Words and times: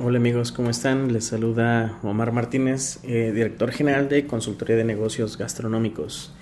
Hola 0.00 0.18
amigos, 0.18 0.50
¿cómo 0.50 0.70
están? 0.70 1.12
Les 1.12 1.26
saluda 1.26 2.00
Omar 2.02 2.32
Martínez, 2.32 2.98
eh, 3.04 3.30
director 3.32 3.70
general 3.70 4.08
de 4.08 4.26
Consultoría 4.26 4.74
de 4.74 4.82
Negocios 4.82 5.38
Gastronómicos. 5.38 6.32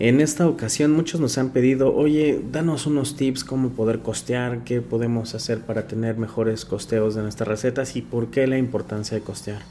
En 0.00 0.20
esta 0.20 0.48
ocasión 0.48 0.90
muchos 0.90 1.20
nos 1.20 1.38
han 1.38 1.50
pedido, 1.50 1.94
oye, 1.94 2.40
danos 2.50 2.86
unos 2.86 3.14
tips 3.14 3.44
cómo 3.44 3.68
poder 3.68 4.00
costear, 4.00 4.64
qué 4.64 4.80
podemos 4.80 5.36
hacer 5.36 5.60
para 5.60 5.86
tener 5.86 6.16
mejores 6.16 6.64
costeos 6.64 7.14
de 7.14 7.22
nuestras 7.22 7.46
recetas 7.46 7.94
y 7.94 8.02
por 8.02 8.32
qué 8.32 8.48
la 8.48 8.58
importancia 8.58 9.16
de 9.16 9.22
costear. 9.22 9.62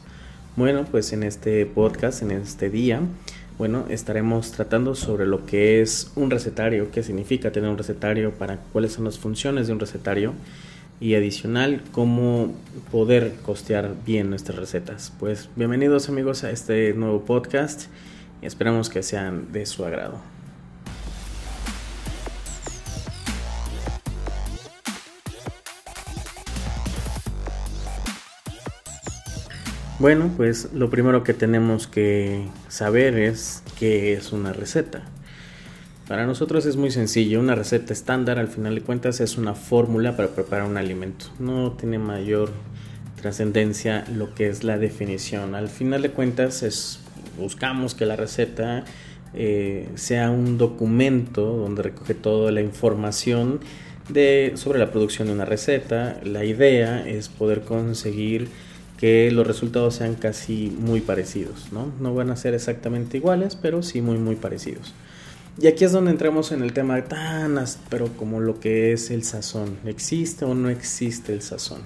Bueno, 0.55 0.85
pues 0.89 1.11
en 1.11 1.23
este 1.23 1.65
podcast, 1.65 2.21
en 2.21 2.31
este 2.31 2.69
día, 2.69 3.01
bueno, 3.57 3.87
estaremos 3.89 4.53
tratando 4.53 4.95
sobre 4.95 5.25
lo 5.25 5.45
que 5.45 5.81
es 5.81 6.13
un 6.15 6.31
recetario, 6.31 6.91
qué 6.91 7.03
significa 7.03 7.51
tener 7.51 7.69
un 7.69 7.77
recetario, 7.77 8.31
para 8.31 8.55
cuáles 8.71 8.93
son 8.93 9.03
las 9.03 9.19
funciones 9.19 9.67
de 9.67 9.73
un 9.73 9.81
recetario 9.81 10.33
y 10.99 11.15
adicional 11.15 11.81
cómo 11.91 12.53
poder 12.91 13.35
costear 13.43 13.95
bien 14.05 14.29
nuestras 14.29 14.57
recetas. 14.57 15.11
Pues 15.19 15.49
bienvenidos 15.55 16.09
amigos 16.09 16.43
a 16.43 16.51
este 16.51 16.93
nuevo 16.93 17.25
podcast 17.25 17.87
y 18.41 18.45
esperamos 18.45 18.89
que 18.89 19.03
sean 19.03 19.51
de 19.51 19.65
su 19.65 19.85
agrado. 19.85 20.19
Bueno, 29.97 30.29
pues 30.35 30.73
lo 30.73 30.89
primero 30.89 31.23
que 31.23 31.33
tenemos 31.33 31.87
que 31.87 32.45
saber 32.67 33.17
es 33.17 33.63
qué 33.79 34.13
es 34.13 34.33
una 34.33 34.51
receta. 34.51 35.03
Para 36.07 36.27
nosotros 36.27 36.67
es 36.67 36.77
muy 36.77 36.91
sencillo, 36.91 37.39
una 37.39 37.55
receta 37.55 37.91
estándar 37.91 38.37
al 38.37 38.47
final 38.47 38.75
de 38.75 38.81
cuentas 38.81 39.21
es 39.21 39.37
una 39.37 39.55
fórmula 39.55 40.15
para 40.15 40.29
preparar 40.29 40.67
un 40.67 40.77
alimento. 40.77 41.25
No 41.39 41.71
tiene 41.71 41.97
mayor 41.97 42.51
trascendencia 43.19 44.05
lo 44.13 44.35
que 44.35 44.47
es 44.47 44.63
la 44.63 44.77
definición. 44.77 45.55
Al 45.55 45.67
final 45.67 46.03
de 46.03 46.11
cuentas 46.11 46.61
es, 46.61 46.99
buscamos 47.39 47.95
que 47.95 48.05
la 48.05 48.15
receta 48.15 48.85
eh, 49.33 49.89
sea 49.95 50.29
un 50.29 50.59
documento 50.59 51.41
donde 51.41 51.81
recoge 51.81 52.13
toda 52.13 52.51
la 52.51 52.61
información 52.61 53.61
de, 54.07 54.51
sobre 54.57 54.77
la 54.77 54.91
producción 54.91 55.27
de 55.27 55.33
una 55.33 55.45
receta. 55.45 56.19
La 56.23 56.45
idea 56.45 57.03
es 57.07 57.29
poder 57.29 57.61
conseguir 57.61 58.47
que 58.99 59.31
los 59.31 59.47
resultados 59.47 59.95
sean 59.95 60.13
casi 60.13 60.71
muy 60.79 61.01
parecidos, 61.01 61.71
¿no? 61.71 61.91
No 61.99 62.13
van 62.13 62.29
a 62.29 62.35
ser 62.35 62.53
exactamente 62.53 63.17
iguales, 63.17 63.57
pero 63.59 63.81
sí 63.81 64.01
muy 64.01 64.19
muy 64.19 64.35
parecidos. 64.35 64.93
Y 65.57 65.67
aquí 65.67 65.85
es 65.85 65.93
donde 65.93 66.11
entramos 66.11 66.51
en 66.51 66.61
el 66.61 66.73
tema 66.73 67.01
tan 67.05 67.57
pero 67.89 68.07
como 68.17 68.41
lo 68.41 68.59
que 68.59 68.91
es 68.91 69.09
el 69.09 69.23
sazón. 69.23 69.77
¿Existe 69.85 70.43
o 70.43 70.53
no 70.53 70.69
existe 70.69 71.33
el 71.33 71.41
sazón? 71.41 71.81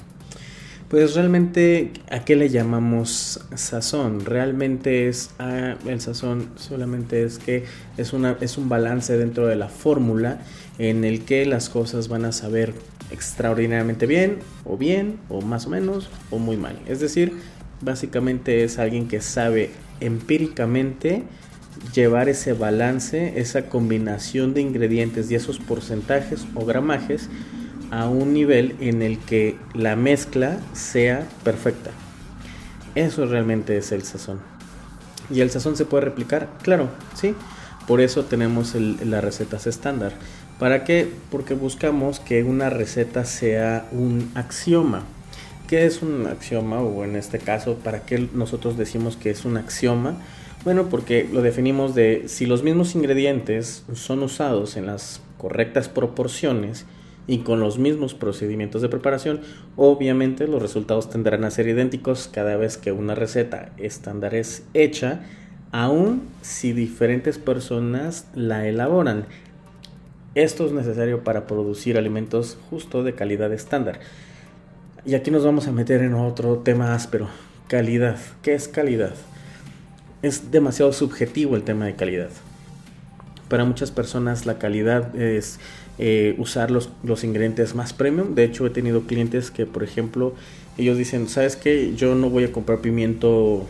Pues 0.89 1.13
realmente, 1.13 1.91
¿a 2.09 2.25
qué 2.25 2.35
le 2.35 2.49
llamamos 2.49 3.39
sazón? 3.53 4.25
Realmente 4.25 5.07
es 5.07 5.29
ah, 5.37 5.75
el 5.85 6.01
sazón 6.01 6.49
solamente 6.55 7.23
es 7.23 7.37
que 7.37 7.65
es, 7.97 8.11
una, 8.11 8.37
es 8.41 8.57
un 8.57 8.69
balance 8.69 9.15
dentro 9.15 9.45
de 9.45 9.55
la 9.55 9.69
fórmula 9.69 10.39
en 10.79 11.03
el 11.03 11.25
que 11.25 11.45
las 11.45 11.69
cosas 11.69 12.07
van 12.07 12.25
a 12.25 12.31
saber 12.31 12.73
extraordinariamente 13.11 14.07
bien, 14.07 14.39
o 14.65 14.77
bien, 14.77 15.19
o 15.29 15.41
más 15.41 15.67
o 15.67 15.69
menos, 15.69 16.09
o 16.31 16.39
muy 16.39 16.57
mal. 16.57 16.79
Es 16.87 16.99
decir, 16.99 17.33
básicamente 17.81 18.63
es 18.63 18.79
alguien 18.79 19.07
que 19.07 19.21
sabe 19.21 19.69
empíricamente 19.99 21.23
llevar 21.93 22.29
ese 22.29 22.53
balance, 22.53 23.39
esa 23.39 23.69
combinación 23.69 24.53
de 24.53 24.61
ingredientes 24.61 25.29
y 25.31 25.35
esos 25.35 25.59
porcentajes 25.59 26.45
o 26.55 26.65
gramajes 26.65 27.29
a 27.91 28.07
un 28.07 28.33
nivel 28.33 28.75
en 28.79 29.01
el 29.01 29.17
que 29.19 29.57
la 29.73 29.95
mezcla 29.95 30.59
sea 30.73 31.27
perfecta. 31.43 31.91
Eso 32.95 33.25
realmente 33.25 33.77
es 33.77 33.91
el 33.91 34.03
sazón. 34.03 34.39
¿Y 35.31 35.41
el 35.41 35.51
sazón 35.51 35.75
se 35.75 35.85
puede 35.85 36.05
replicar? 36.05 36.49
Claro, 36.63 36.89
sí. 37.15 37.35
Por 37.87 38.01
eso 38.01 38.25
tenemos 38.25 38.75
las 38.75 39.23
recetas 39.23 39.67
estándar. 39.67 40.13
¿Para 40.59 40.83
qué? 40.83 41.09
Porque 41.31 41.53
buscamos 41.53 42.19
que 42.19 42.43
una 42.43 42.69
receta 42.69 43.25
sea 43.25 43.87
un 43.91 44.31
axioma. 44.35 45.03
¿Qué 45.67 45.85
es 45.85 46.01
un 46.01 46.27
axioma? 46.27 46.81
O 46.81 47.03
en 47.03 47.15
este 47.15 47.39
caso, 47.39 47.75
¿para 47.75 48.01
qué 48.05 48.27
nosotros 48.33 48.77
decimos 48.77 49.15
que 49.15 49.29
es 49.29 49.45
un 49.45 49.57
axioma? 49.57 50.17
Bueno, 50.65 50.89
porque 50.89 51.27
lo 51.31 51.41
definimos 51.41 51.95
de 51.95 52.23
si 52.27 52.45
los 52.45 52.63
mismos 52.63 52.93
ingredientes 52.93 53.85
son 53.93 54.21
usados 54.23 54.75
en 54.75 54.87
las 54.87 55.21
correctas 55.37 55.87
proporciones 55.87 56.85
y 57.27 57.39
con 57.39 57.61
los 57.61 57.79
mismos 57.79 58.13
procedimientos 58.13 58.81
de 58.81 58.89
preparación, 58.89 59.39
obviamente 59.77 60.47
los 60.47 60.61
resultados 60.61 61.09
tendrán 61.09 61.45
a 61.45 61.51
ser 61.51 61.69
idénticos 61.69 62.27
cada 62.27 62.57
vez 62.57 62.75
que 62.75 62.91
una 62.91 63.15
receta 63.15 63.69
estándar 63.77 64.35
es 64.35 64.65
hecha, 64.73 65.21
aun 65.71 66.23
si 66.41 66.73
diferentes 66.73 67.37
personas 67.37 68.27
la 68.35 68.67
elaboran. 68.67 69.27
Esto 70.35 70.65
es 70.65 70.73
necesario 70.73 71.23
para 71.23 71.47
producir 71.47 71.97
alimentos 71.97 72.57
justo 72.69 73.03
de 73.03 73.15
calidad 73.15 73.53
estándar. 73.53 74.01
Y 75.05 75.15
aquí 75.15 75.31
nos 75.31 75.45
vamos 75.45 75.67
a 75.67 75.71
meter 75.71 76.01
en 76.01 76.15
otro 76.15 76.57
tema 76.57 76.93
áspero, 76.93 77.29
calidad. 77.69 78.17
¿Qué 78.41 78.55
es 78.55 78.67
calidad? 78.67 79.13
Es 80.21 80.51
demasiado 80.51 80.91
subjetivo 80.93 81.55
el 81.55 81.63
tema 81.63 81.85
de 81.85 81.95
calidad. 81.95 82.29
Para 83.47 83.65
muchas 83.65 83.91
personas 83.91 84.45
la 84.45 84.59
calidad 84.59 85.15
es 85.15 85.59
eh, 85.97 86.35
usar 86.37 86.71
los, 86.71 86.89
los, 87.03 87.23
ingredientes 87.23 87.73
más 87.73 87.93
premium. 87.93 88.35
De 88.35 88.43
hecho 88.43 88.65
he 88.65 88.69
tenido 88.69 89.01
clientes 89.03 89.49
que 89.49 89.65
por 89.65 89.83
ejemplo 89.83 90.33
ellos 90.77 90.97
dicen, 90.97 91.27
¿sabes 91.27 91.55
qué? 91.55 91.93
Yo 91.95 92.15
no 92.15 92.29
voy 92.29 92.43
a 92.43 92.51
comprar 92.51 92.79
pimiento 92.79 93.65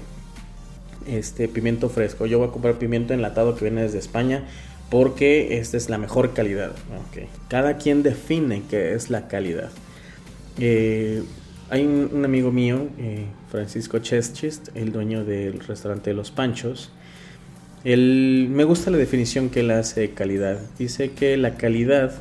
este 1.08 1.48
pimiento 1.48 1.90
fresco. 1.90 2.26
Yo 2.26 2.40
voy 2.40 2.50
a 2.50 2.52
comprar 2.52 2.76
pimiento 2.76 3.14
enlatado 3.14 3.56
que 3.56 3.66
viene 3.66 3.82
desde 3.82 4.00
España 4.00 4.44
porque 4.90 5.60
esta 5.60 5.78
es 5.78 5.90
la 5.90 5.98
mejor 5.98 6.34
calidad. 6.34 6.72
Cada 7.48 7.78
quien 7.78 8.04
define 8.04 8.64
qué 8.70 8.94
es 8.94 9.10
la 9.10 9.28
calidad. 9.28 9.70
Eh, 10.58 11.24
hay 11.70 11.86
un, 11.86 12.26
amigo 12.26 12.52
mío, 12.52 12.88
eh, 12.98 13.26
Francisco 13.50 14.00
Cheschist, 14.00 14.70
el 14.76 14.92
dueño 14.92 15.24
del 15.24 15.60
restaurante 15.60 16.14
Los 16.14 16.32
Panchos. 16.32 16.92
Él, 17.84 18.48
me 18.50 18.64
gusta 18.64 18.92
la 18.92 18.98
definición 18.98 19.50
que 19.50 19.62
él 19.62 19.72
hace 19.72 20.02
de 20.02 20.12
calidad. 20.12 20.60
Dice 20.78 21.12
que 21.12 21.38
la 21.38 21.56
calidad, 21.56 22.14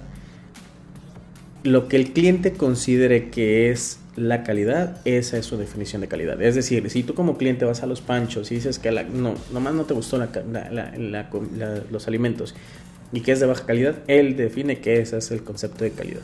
lo 1.63 1.89
que 1.89 1.97
el 1.97 2.13
cliente 2.13 2.53
considere 2.53 3.31
que 3.31 3.71
es 3.71 3.99
la 4.17 4.43
calidad, 4.45 5.01
esa 5.05 5.39
es 5.39 5.47
su 5.47 5.57
definición 5.57 6.03
de 6.03 6.09
calidad. 6.09 6.41
Es 6.43 6.55
decir, 6.55 6.89
si 6.91 7.03
tú 7.03 7.15
como 7.15 7.39
cliente 7.39 7.65
vas 7.65 7.83
a 7.83 7.87
los 7.87 8.01
panchos 8.03 8.53
y 8.53 8.57
dices 8.57 8.79
que 8.79 8.91
no, 8.91 9.35
nomás 9.53 9.75
no 9.75 9.85
te 9.85 9.95
gustó 9.95 10.19
los 11.91 12.09
alimentos 12.09 12.55
y 13.13 13.21
que 13.21 13.33
es 13.33 13.41
de 13.41 13.47
baja 13.47 13.65
calidad, 13.65 13.97
él 14.09 14.37
define 14.37 14.81
que 14.81 15.01
ese 15.01 15.17
es 15.17 15.31
el 15.31 15.43
concepto 15.43 15.85
de 15.85 15.93
calidad. 15.93 16.23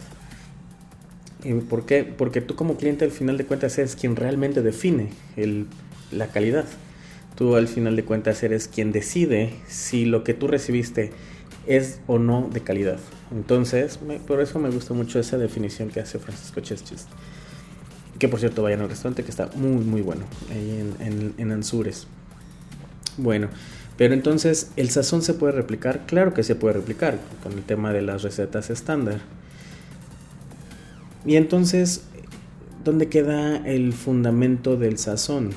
¿Y 1.44 1.52
¿Por 1.54 1.84
qué? 1.84 2.04
Porque 2.04 2.40
tú 2.40 2.56
como 2.56 2.76
cliente 2.76 3.04
al 3.04 3.10
final 3.10 3.36
de 3.36 3.44
cuentas 3.44 3.76
eres 3.78 3.96
quien 3.96 4.16
realmente 4.16 4.62
define 4.62 5.10
la 6.10 6.28
calidad. 6.28 6.64
Tú 7.36 7.56
al 7.56 7.68
final 7.68 7.96
de 7.96 8.04
cuentas 8.04 8.42
eres 8.42 8.66
quien 8.66 8.92
decide 8.92 9.52
si 9.68 10.06
lo 10.06 10.24
que 10.24 10.34
tú 10.34 10.48
recibiste 10.48 11.12
es 11.66 12.00
o 12.06 12.18
no 12.18 12.48
de 12.52 12.60
calidad. 12.60 12.98
Entonces, 13.30 13.98
por 14.26 14.40
eso 14.40 14.58
me 14.58 14.70
gusta 14.70 14.94
mucho 14.94 15.18
esa 15.18 15.36
definición 15.36 15.90
que 15.90 16.00
hace 16.00 16.18
Francisco 16.18 16.60
Cheschis. 16.60 17.06
Que 18.18 18.28
por 18.28 18.40
cierto, 18.40 18.62
vayan 18.62 18.80
al 18.80 18.88
restaurante 18.88 19.24
que 19.24 19.30
está 19.30 19.50
muy, 19.54 19.84
muy 19.84 20.00
bueno. 20.00 20.24
Ahí 20.50 20.94
en, 21.00 21.34
en, 21.36 21.52
Anzures. 21.52 22.06
Bueno, 23.16 23.48
pero 23.98 24.14
entonces, 24.14 24.70
¿el 24.76 24.90
sazón 24.90 25.22
se 25.22 25.34
puede 25.34 25.52
replicar? 25.52 26.06
Claro 26.06 26.32
que 26.32 26.42
se 26.42 26.54
puede 26.54 26.74
replicar 26.74 27.18
con 27.42 27.52
el 27.52 27.62
tema 27.62 27.92
de 27.92 28.02
las 28.02 28.22
recetas 28.22 28.70
estándar. 28.70 29.20
Y 31.24 31.36
entonces, 31.36 32.04
¿dónde 32.84 33.08
queda 33.08 33.56
el 33.66 33.92
fundamento 33.92 34.76
del 34.76 34.98
sazón? 34.98 35.50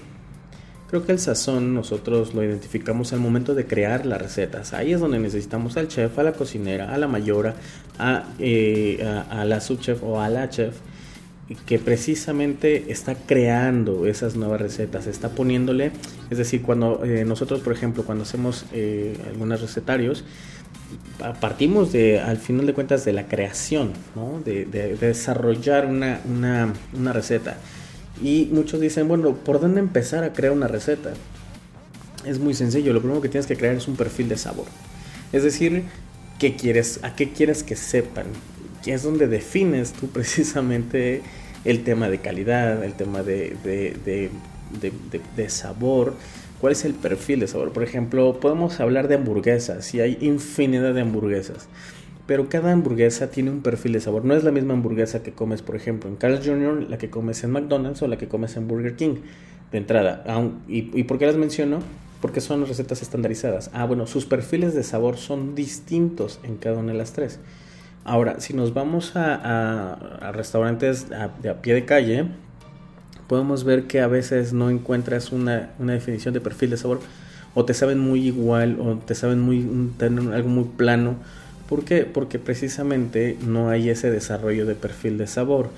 Creo 0.90 1.06
que 1.06 1.12
el 1.12 1.20
sazón 1.20 1.74
nosotros 1.74 2.34
lo 2.34 2.44
identificamos 2.44 3.12
al 3.12 3.20
momento 3.20 3.54
de 3.54 3.66
crear 3.66 4.06
las 4.06 4.22
recetas. 4.22 4.74
Ahí 4.74 4.94
es 4.94 5.02
donde 5.02 5.20
necesitamos 5.20 5.76
al 5.76 5.90
chef, 5.90 6.18
a 6.18 6.24
la 6.24 6.32
cocinera, 6.32 6.94
a 6.94 6.98
la 6.98 7.08
mayora, 7.08 7.56
a, 8.00 8.24
eh, 8.40 9.06
a, 9.06 9.42
a 9.42 9.46
la 9.46 9.60
subchef 9.60 10.02
o 10.04 10.22
a 10.22 10.30
la 10.30 10.50
chef 10.50 10.76
que 11.66 11.80
precisamente 11.80 12.92
está 12.92 13.16
creando 13.16 14.06
esas 14.06 14.36
nuevas 14.36 14.60
recetas, 14.60 15.08
está 15.08 15.30
poniéndole, 15.30 15.92
es 16.30 16.38
decir, 16.38 16.62
cuando 16.62 17.04
eh, 17.06 17.24
nosotros, 17.24 17.62
por 17.62 17.74
ejemplo, 17.74 18.04
cuando 18.04 18.24
hacemos 18.24 18.66
eh, 18.74 19.18
algunos 19.28 19.62
recetarios, 19.62 20.26
partimos 21.42 21.92
de, 21.92 22.20
al 22.20 22.38
final 22.38 22.66
de 22.66 22.74
cuentas, 22.74 23.06
de 23.06 23.14
la 23.14 23.28
creación, 23.28 23.94
de, 24.46 24.66
desarrollar 25.00 25.86
una, 25.86 26.22
una, 26.28 26.74
una 26.94 27.14
receta. 27.14 27.58
Y 28.22 28.50
muchos 28.52 28.80
dicen, 28.80 29.08
bueno, 29.08 29.36
¿por 29.36 29.60
dónde 29.60 29.80
empezar 29.80 30.24
a 30.24 30.34
crear 30.34 30.54
una 30.54 30.68
receta? 30.68 31.14
Es 32.26 32.40
muy 32.40 32.54
sencillo, 32.54 32.94
lo 32.94 33.00
primero 33.00 33.22
que 33.22 33.30
tienes 33.30 33.48
que 33.48 33.56
crear 33.56 33.76
es 33.76 33.88
un 33.88 33.96
perfil 33.96 34.30
de 34.30 34.38
sabor. 34.38 34.66
Es 35.32 35.44
decir, 35.44 35.84
¿qué 36.40 36.56
quieres, 36.56 37.00
¿a 37.04 37.16
qué 37.16 37.32
quieres 37.32 37.64
que 37.64 37.76
sepan? 37.76 38.26
Que 38.84 38.94
es 38.94 39.04
donde 39.04 39.28
defines 39.28 39.94
tú 39.94 40.08
precisamente 40.14 41.22
el 41.66 41.84
tema 41.84 42.10
de 42.10 42.20
calidad, 42.20 42.84
el 42.84 42.94
tema 42.94 43.24
de, 43.24 43.56
de, 45.36 45.50
sabor, 45.50 46.16
cuál 46.60 46.74
es 46.74 46.86
el 46.86 46.94
perfil 46.94 47.40
de 47.40 47.48
sabor. 47.48 47.72
Por 47.72 47.84
ejemplo, 47.84 48.40
podemos 48.40 48.80
hablar 48.80 49.08
de 49.08 49.16
hamburguesas 49.16 49.94
y 49.94 50.02
hay 50.02 50.18
infinidad 50.22 50.94
de 50.94 51.02
hamburguesas. 51.02 51.68
Pero 52.26 52.50
cada 52.50 52.72
hamburguesa 52.72 53.30
tiene 53.30 53.52
un 53.52 53.62
perfil 53.62 53.94
de 53.94 54.02
sabor. 54.02 54.26
No 54.26 54.36
es 54.36 54.44
la 54.44 54.52
misma 54.52 54.74
hamburguesa 54.74 55.24
que 55.24 55.32
comes, 55.32 55.62
por 55.62 55.76
ejemplo, 55.76 56.10
en 56.10 56.18
Carl's 56.18 56.46
Jr., 56.46 56.90
la 56.90 56.98
que 56.98 57.10
comes 57.10 57.44
en 57.44 57.52
McDonald's 57.52 58.02
o 58.02 58.08
la 58.08 58.18
que 58.18 58.28
comes 58.28 58.58
en 58.58 58.68
Burger 58.68 58.96
King. 58.96 59.16
De 59.72 59.78
entrada. 59.78 60.24
¿Y, 60.68 60.98
y 60.98 61.04
por 61.04 61.18
qué 61.18 61.26
las 61.26 61.36
menciono? 61.36 61.80
Porque 62.22 62.42
son 62.42 62.66
recetas 62.66 63.02
estandarizadas. 63.02 63.70
Ah, 63.74 63.86
bueno, 63.86 64.08
sus 64.08 64.26
perfiles 64.26 64.74
de 64.74 64.84
sabor 64.84 65.18
son 65.18 65.56
distintos 65.56 66.40
en 66.44 66.58
cada 66.58 66.80
una 66.80 66.94
de 66.94 66.98
las 66.98 67.14
tres. 67.14 67.40
Ahora, 68.08 68.40
si 68.40 68.54
nos 68.54 68.74
vamos 68.74 69.12
a, 69.16 70.32
restaurantes 70.34 71.12
a, 71.12 71.26
a, 71.26 71.62
pie 71.62 71.74
de 71.74 71.84
calle, 71.84 72.28
podemos 73.28 73.64
ver 73.64 73.84
que 73.84 74.02
a 74.02 74.08
veces 74.08 74.54
no 74.54 74.70
encuentras 74.70 75.32
una, 75.32 75.70
definición 75.80 76.34
de 76.34 76.42
perfil 76.42 76.72
de 76.72 76.78
sabor 76.78 77.00
o 77.54 77.66
te 77.66 77.74
saben 77.74 78.00
muy 78.00 78.26
igual 78.26 78.80
o 78.80 78.98
te 78.98 79.16
saben 79.16 79.40
muy 79.40 79.68
algo 80.00 80.50
muy 80.50 80.66
plano. 80.66 81.16
¿Por 81.68 81.84
qué? 81.84 82.06
Porque 82.06 82.40
precisamente 82.40 83.38
no 83.46 83.70
hay 83.70 83.90
ese 83.90 84.10
desarrollo 84.10 84.66
de 84.66 84.76
perfil 84.76 85.18
de 85.18 85.28
sabor. 85.28 85.70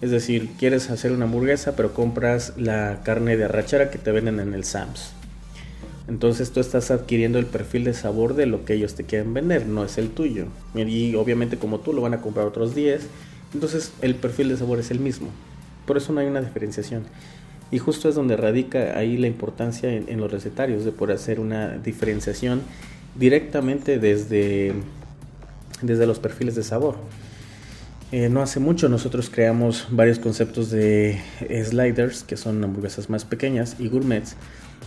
Es 0.00 0.10
decir, 0.10 0.50
quieres 0.58 0.90
hacer 0.90 1.12
una 1.12 1.24
hamburguesa 1.24 1.74
pero 1.74 1.94
compras 1.94 2.52
la 2.56 3.00
carne 3.02 3.36
de 3.36 3.44
arrachera 3.44 3.90
que 3.90 3.98
te 3.98 4.12
venden 4.12 4.40
en 4.40 4.54
el 4.54 4.64
Sams. 4.64 5.12
Entonces 6.08 6.52
tú 6.52 6.60
estás 6.60 6.90
adquiriendo 6.90 7.38
el 7.38 7.46
perfil 7.46 7.84
de 7.84 7.94
sabor 7.94 8.34
de 8.34 8.46
lo 8.46 8.64
que 8.64 8.74
ellos 8.74 8.94
te 8.94 9.04
quieren 9.04 9.34
vender, 9.34 9.66
no 9.66 9.84
es 9.84 9.98
el 9.98 10.10
tuyo. 10.10 10.46
Y 10.74 11.14
obviamente 11.14 11.58
como 11.58 11.80
tú 11.80 11.92
lo 11.92 12.00
van 12.00 12.14
a 12.14 12.20
comprar 12.20 12.46
otros 12.46 12.74
10, 12.74 13.06
entonces 13.54 13.92
el 14.00 14.14
perfil 14.14 14.48
de 14.48 14.56
sabor 14.56 14.78
es 14.78 14.90
el 14.90 15.00
mismo. 15.00 15.28
Por 15.88 15.96
eso 15.96 16.12
no 16.12 16.20
hay 16.20 16.26
una 16.26 16.42
diferenciación. 16.42 17.04
Y 17.70 17.78
justo 17.78 18.10
es 18.10 18.14
donde 18.14 18.36
radica 18.36 18.98
ahí 18.98 19.16
la 19.16 19.26
importancia 19.26 19.90
en, 19.90 20.20
los 20.20 20.30
recetarios 20.30 20.84
de 20.84 20.92
poder 20.92 21.16
hacer 21.16 21.40
una 21.40 21.78
diferenciación 21.78 22.60
directamente 23.14 23.98
desde, 23.98 24.74
desde 25.80 26.06
los 26.06 26.18
perfiles 26.18 26.54
de 26.54 26.62
sabor. 26.62 26.96
Eh, 28.12 28.28
no 28.28 28.42
hace 28.42 28.60
mucho 28.60 28.90
nosotros 28.90 29.30
creamos 29.30 29.86
varios 29.90 30.18
conceptos 30.18 30.70
de 30.70 31.20
sliders, 31.64 32.22
que 32.22 32.36
son 32.36 32.62
hamburguesas 32.62 33.08
más 33.08 33.24
pequeñas, 33.24 33.76
y 33.78 33.88
gourmets, 33.88 34.36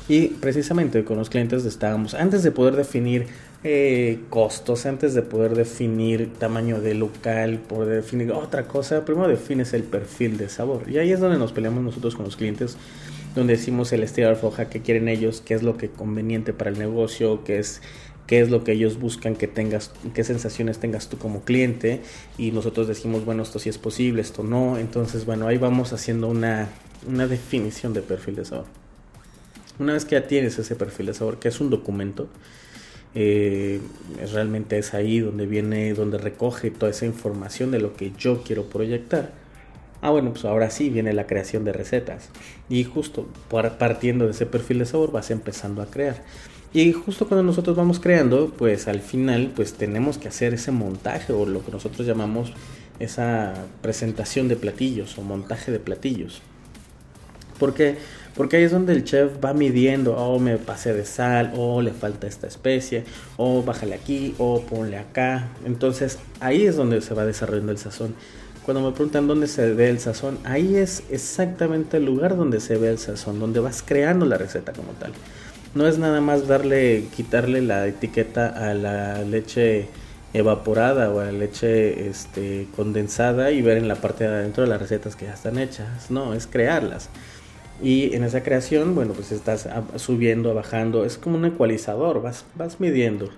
y 0.07 0.27
precisamente 0.27 1.03
con 1.03 1.17
los 1.17 1.29
clientes 1.29 1.63
estábamos, 1.65 2.13
antes 2.13 2.43
de 2.43 2.51
poder 2.51 2.75
definir 2.75 3.27
eh, 3.63 4.19
costos, 4.29 4.85
antes 4.85 5.13
de 5.13 5.21
poder 5.21 5.55
definir 5.55 6.33
tamaño 6.33 6.81
de 6.81 6.95
local, 6.95 7.59
poder 7.59 7.97
definir 7.97 8.31
otra 8.31 8.67
cosa, 8.67 9.05
primero 9.05 9.27
defines 9.27 9.73
el 9.73 9.83
perfil 9.83 10.37
de 10.37 10.49
sabor. 10.49 10.89
Y 10.89 10.97
ahí 10.97 11.11
es 11.11 11.19
donde 11.19 11.37
nos 11.37 11.53
peleamos 11.53 11.83
nosotros 11.83 12.15
con 12.15 12.25
los 12.25 12.35
clientes, 12.35 12.75
donde 13.35 13.55
decimos 13.55 13.93
el 13.93 14.03
estilo 14.03 14.29
de 14.29 14.35
foja 14.35 14.67
que 14.67 14.81
quieren 14.81 15.07
ellos, 15.07 15.41
qué 15.45 15.53
es 15.53 15.63
lo 15.63 15.77
que 15.77 15.89
conveniente 15.89 16.53
para 16.53 16.71
el 16.71 16.79
negocio, 16.79 17.43
qué 17.43 17.59
es 17.59 17.81
qué 18.27 18.39
es 18.39 18.49
lo 18.49 18.63
que 18.63 18.71
ellos 18.71 18.97
buscan 18.97 19.35
que 19.35 19.47
tengas, 19.47 19.91
qué 20.13 20.23
sensaciones 20.23 20.79
tengas 20.79 21.09
tú 21.09 21.17
como 21.17 21.41
cliente 21.43 22.01
y 22.37 22.51
nosotros 22.51 22.87
decimos, 22.87 23.25
bueno, 23.25 23.43
esto 23.43 23.59
sí 23.59 23.67
es 23.67 23.77
posible, 23.77 24.21
esto 24.21 24.41
no, 24.43 24.77
entonces 24.77 25.25
bueno, 25.25 25.47
ahí 25.47 25.57
vamos 25.57 25.91
haciendo 25.91 26.27
una, 26.27 26.69
una 27.07 27.27
definición 27.27 27.93
de 27.93 28.01
perfil 28.01 28.35
de 28.37 28.45
sabor. 28.45 28.80
Una 29.81 29.93
vez 29.93 30.05
que 30.05 30.11
ya 30.11 30.27
tienes 30.27 30.59
ese 30.59 30.75
perfil 30.75 31.07
de 31.07 31.15
sabor, 31.15 31.39
que 31.39 31.47
es 31.47 31.59
un 31.59 31.71
documento, 31.71 32.29
eh, 33.15 33.81
realmente 34.31 34.77
es 34.77 34.93
ahí 34.93 35.19
donde 35.21 35.47
viene, 35.47 35.95
donde 35.95 36.19
recoge 36.19 36.69
toda 36.69 36.91
esa 36.91 37.07
información 37.07 37.71
de 37.71 37.79
lo 37.79 37.95
que 37.95 38.11
yo 38.15 38.43
quiero 38.43 38.69
proyectar. 38.69 39.31
Ah, 40.03 40.11
bueno, 40.11 40.33
pues 40.33 40.45
ahora 40.45 40.69
sí 40.69 40.91
viene 40.91 41.13
la 41.13 41.25
creación 41.25 41.65
de 41.65 41.73
recetas. 41.73 42.29
Y 42.69 42.83
justo 42.83 43.27
partiendo 43.49 44.25
de 44.25 44.31
ese 44.33 44.45
perfil 44.45 44.77
de 44.77 44.85
sabor 44.85 45.11
vas 45.11 45.31
empezando 45.31 45.81
a 45.81 45.87
crear. 45.87 46.21
Y 46.73 46.91
justo 46.91 47.27
cuando 47.27 47.41
nosotros 47.41 47.75
vamos 47.75 47.99
creando, 47.99 48.53
pues 48.55 48.87
al 48.87 48.99
final 48.99 49.51
pues 49.55 49.73
tenemos 49.73 50.19
que 50.19 50.27
hacer 50.27 50.53
ese 50.53 50.71
montaje 50.71 51.33
o 51.33 51.47
lo 51.47 51.65
que 51.65 51.71
nosotros 51.71 52.05
llamamos 52.05 52.53
esa 52.99 53.55
presentación 53.81 54.47
de 54.47 54.57
platillos 54.57 55.17
o 55.17 55.23
montaje 55.23 55.71
de 55.71 55.79
platillos. 55.79 56.43
Porque 57.61 57.95
porque 58.35 58.57
ahí 58.57 58.63
es 58.63 58.71
donde 58.71 58.93
el 58.93 59.03
chef 59.03 59.43
va 59.43 59.53
midiendo, 59.53 60.15
oh, 60.15 60.39
me 60.39 60.57
pasé 60.57 60.93
de 60.93 61.05
sal, 61.05 61.53
oh, 61.55 61.81
le 61.81 61.91
falta 61.91 62.27
esta 62.27 62.47
especie, 62.47 63.03
oh, 63.37 63.61
bájale 63.61 63.93
aquí, 63.93 64.33
oh, 64.37 64.61
ponle 64.61 64.97
acá. 64.97 65.49
Entonces 65.65 66.17
ahí 66.39 66.65
es 66.65 66.77
donde 66.77 67.01
se 67.01 67.13
va 67.13 67.25
desarrollando 67.25 67.71
el 67.71 67.77
sazón. 67.77 68.15
Cuando 68.63 68.81
me 68.81 68.95
preguntan 68.95 69.27
dónde 69.27 69.47
se 69.47 69.73
ve 69.73 69.89
el 69.89 69.99
sazón, 69.99 70.37
ahí 70.43 70.77
es 70.77 71.03
exactamente 71.09 71.97
el 71.97 72.05
lugar 72.05 72.37
donde 72.37 72.59
se 72.61 72.77
ve 72.77 72.89
el 72.89 72.99
sazón, 72.99 73.39
donde 73.39 73.59
vas 73.59 73.83
creando 73.85 74.25
la 74.25 74.37
receta 74.37 74.71
como 74.71 74.93
tal. 74.93 75.11
No 75.73 75.87
es 75.87 75.97
nada 75.97 76.21
más 76.21 76.47
darle, 76.47 77.05
quitarle 77.15 77.61
la 77.61 77.87
etiqueta 77.87 78.47
a 78.47 78.73
la 78.73 79.23
leche 79.23 79.87
evaporada 80.33 81.09
o 81.11 81.19
a 81.19 81.25
la 81.25 81.31
leche 81.31 82.07
este, 82.07 82.67
condensada 82.75 83.51
y 83.51 83.61
ver 83.61 83.77
en 83.77 83.87
la 83.87 83.95
parte 83.95 84.23
de 84.23 84.29
adentro 84.29 84.63
de 84.63 84.69
las 84.69 84.81
recetas 84.81 85.15
que 85.15 85.25
ya 85.25 85.33
están 85.33 85.57
hechas. 85.57 86.09
No, 86.09 86.33
es 86.33 86.47
crearlas. 86.47 87.09
Y 87.81 88.13
en 88.15 88.23
esa 88.23 88.43
creación, 88.43 88.93
bueno, 88.93 89.13
pues 89.13 89.31
estás 89.31 89.67
subiendo, 89.95 90.53
bajando, 90.53 91.03
es 91.03 91.17
como 91.17 91.37
un 91.37 91.45
ecualizador, 91.45 92.21
vas, 92.21 92.45
vas 92.55 92.79
midiendo. 92.79 93.29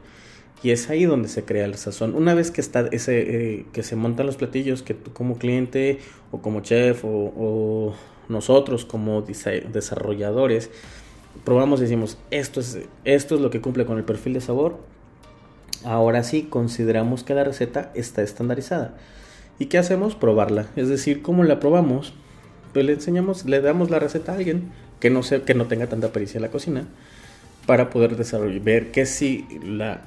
Y 0.61 0.71
es 0.71 0.89
ahí 0.89 1.05
donde 1.05 1.27
se 1.27 1.43
crea 1.43 1.65
el 1.65 1.75
sazón. 1.75 2.15
Una 2.15 2.33
vez 2.33 2.51
que 2.51 2.61
está 2.61 2.87
ese, 2.91 3.19
eh, 3.19 3.65
que 3.73 3.83
se 3.83 3.95
montan 3.95 4.25
los 4.25 4.37
platillos, 4.37 4.81
que 4.81 4.93
tú 4.93 5.11
como 5.13 5.37
cliente 5.37 5.99
o 6.31 6.41
como 6.41 6.61
chef 6.61 7.03
o, 7.03 7.93
nosotros 8.29 8.85
como 8.85 9.21
desarrolladores 9.21 10.69
probamos 11.43 11.81
y 11.81 11.83
decimos 11.83 12.17
esto 12.31 12.61
es, 12.61 12.79
esto 13.03 13.35
es 13.35 13.41
lo 13.41 13.49
que 13.49 13.59
cumple 13.59 13.85
con 13.85 13.97
el 13.97 14.03
perfil 14.03 14.33
de 14.33 14.41
sabor. 14.41 14.77
Ahora 15.83 16.23
sí 16.23 16.43
consideramos 16.43 17.23
que 17.23 17.33
la 17.33 17.43
receta 17.43 17.91
está 17.93 18.21
estandarizada. 18.21 18.95
¿Y 19.59 19.65
qué 19.65 19.77
hacemos? 19.77 20.15
Probarla. 20.15 20.67
Es 20.75 20.87
decir, 20.87 21.21
¿cómo 21.21 21.43
la 21.43 21.59
probamos? 21.59 22.13
Pues 22.73 22.85
le 22.85 22.93
enseñamos, 22.93 23.45
le 23.45 23.61
damos 23.61 23.89
la 23.89 23.99
receta 23.99 24.33
a 24.33 24.35
alguien 24.35 24.71
que 24.99 25.09
no, 25.09 25.23
sea, 25.23 25.43
que 25.43 25.53
no 25.53 25.67
tenga 25.67 25.87
tanta 25.87 26.11
pericia 26.11 26.37
en 26.37 26.43
la 26.43 26.51
cocina 26.51 26.87
para 27.65 27.89
poder 27.89 28.17
desarrollar, 28.17 28.61
ver 28.61 28.91
que 28.91 29.05
si 29.05 29.45
la, 29.63 30.01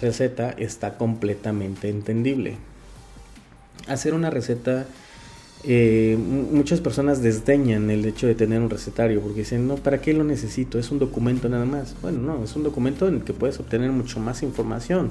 receta 0.00 0.50
está 0.50 0.96
completamente 0.96 1.88
entendible. 1.88 2.56
Hacer 3.86 4.14
una 4.14 4.30
receta, 4.30 4.86
eh, 5.64 6.16
muchas 6.18 6.80
personas 6.80 7.22
desdeñan 7.22 7.90
el 7.90 8.04
hecho 8.04 8.26
de 8.26 8.34
tener 8.34 8.60
un 8.60 8.70
recetario 8.70 9.20
porque 9.20 9.40
dicen, 9.40 9.68
no, 9.68 9.76
¿para 9.76 10.00
qué 10.00 10.14
lo 10.14 10.24
necesito? 10.24 10.78
Es 10.78 10.90
un 10.90 10.98
documento 10.98 11.48
nada 11.48 11.66
más. 11.66 11.94
Bueno, 12.00 12.20
no, 12.20 12.44
es 12.44 12.56
un 12.56 12.62
documento 12.62 13.08
en 13.08 13.16
el 13.16 13.24
que 13.24 13.34
puedes 13.34 13.60
obtener 13.60 13.90
mucho 13.90 14.20
más 14.20 14.42
información. 14.42 15.10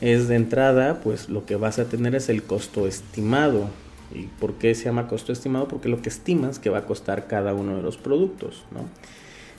Es 0.00 0.28
de 0.28 0.36
entrada, 0.36 1.00
pues 1.00 1.28
lo 1.28 1.44
que 1.44 1.56
vas 1.56 1.80
a 1.80 1.86
tener 1.86 2.14
es 2.14 2.28
el 2.28 2.44
costo 2.44 2.86
estimado 2.86 3.70
¿Y 4.14 4.24
por 4.40 4.54
qué 4.54 4.74
se 4.74 4.84
llama 4.84 5.06
costo 5.08 5.32
estimado? 5.32 5.68
Porque 5.68 5.88
lo 5.88 6.00
que 6.00 6.08
estimas 6.08 6.58
que 6.58 6.70
va 6.70 6.78
a 6.78 6.84
costar 6.86 7.26
cada 7.26 7.54
uno 7.54 7.76
de 7.76 7.82
los 7.82 7.96
productos, 7.96 8.64
¿no? 8.70 8.86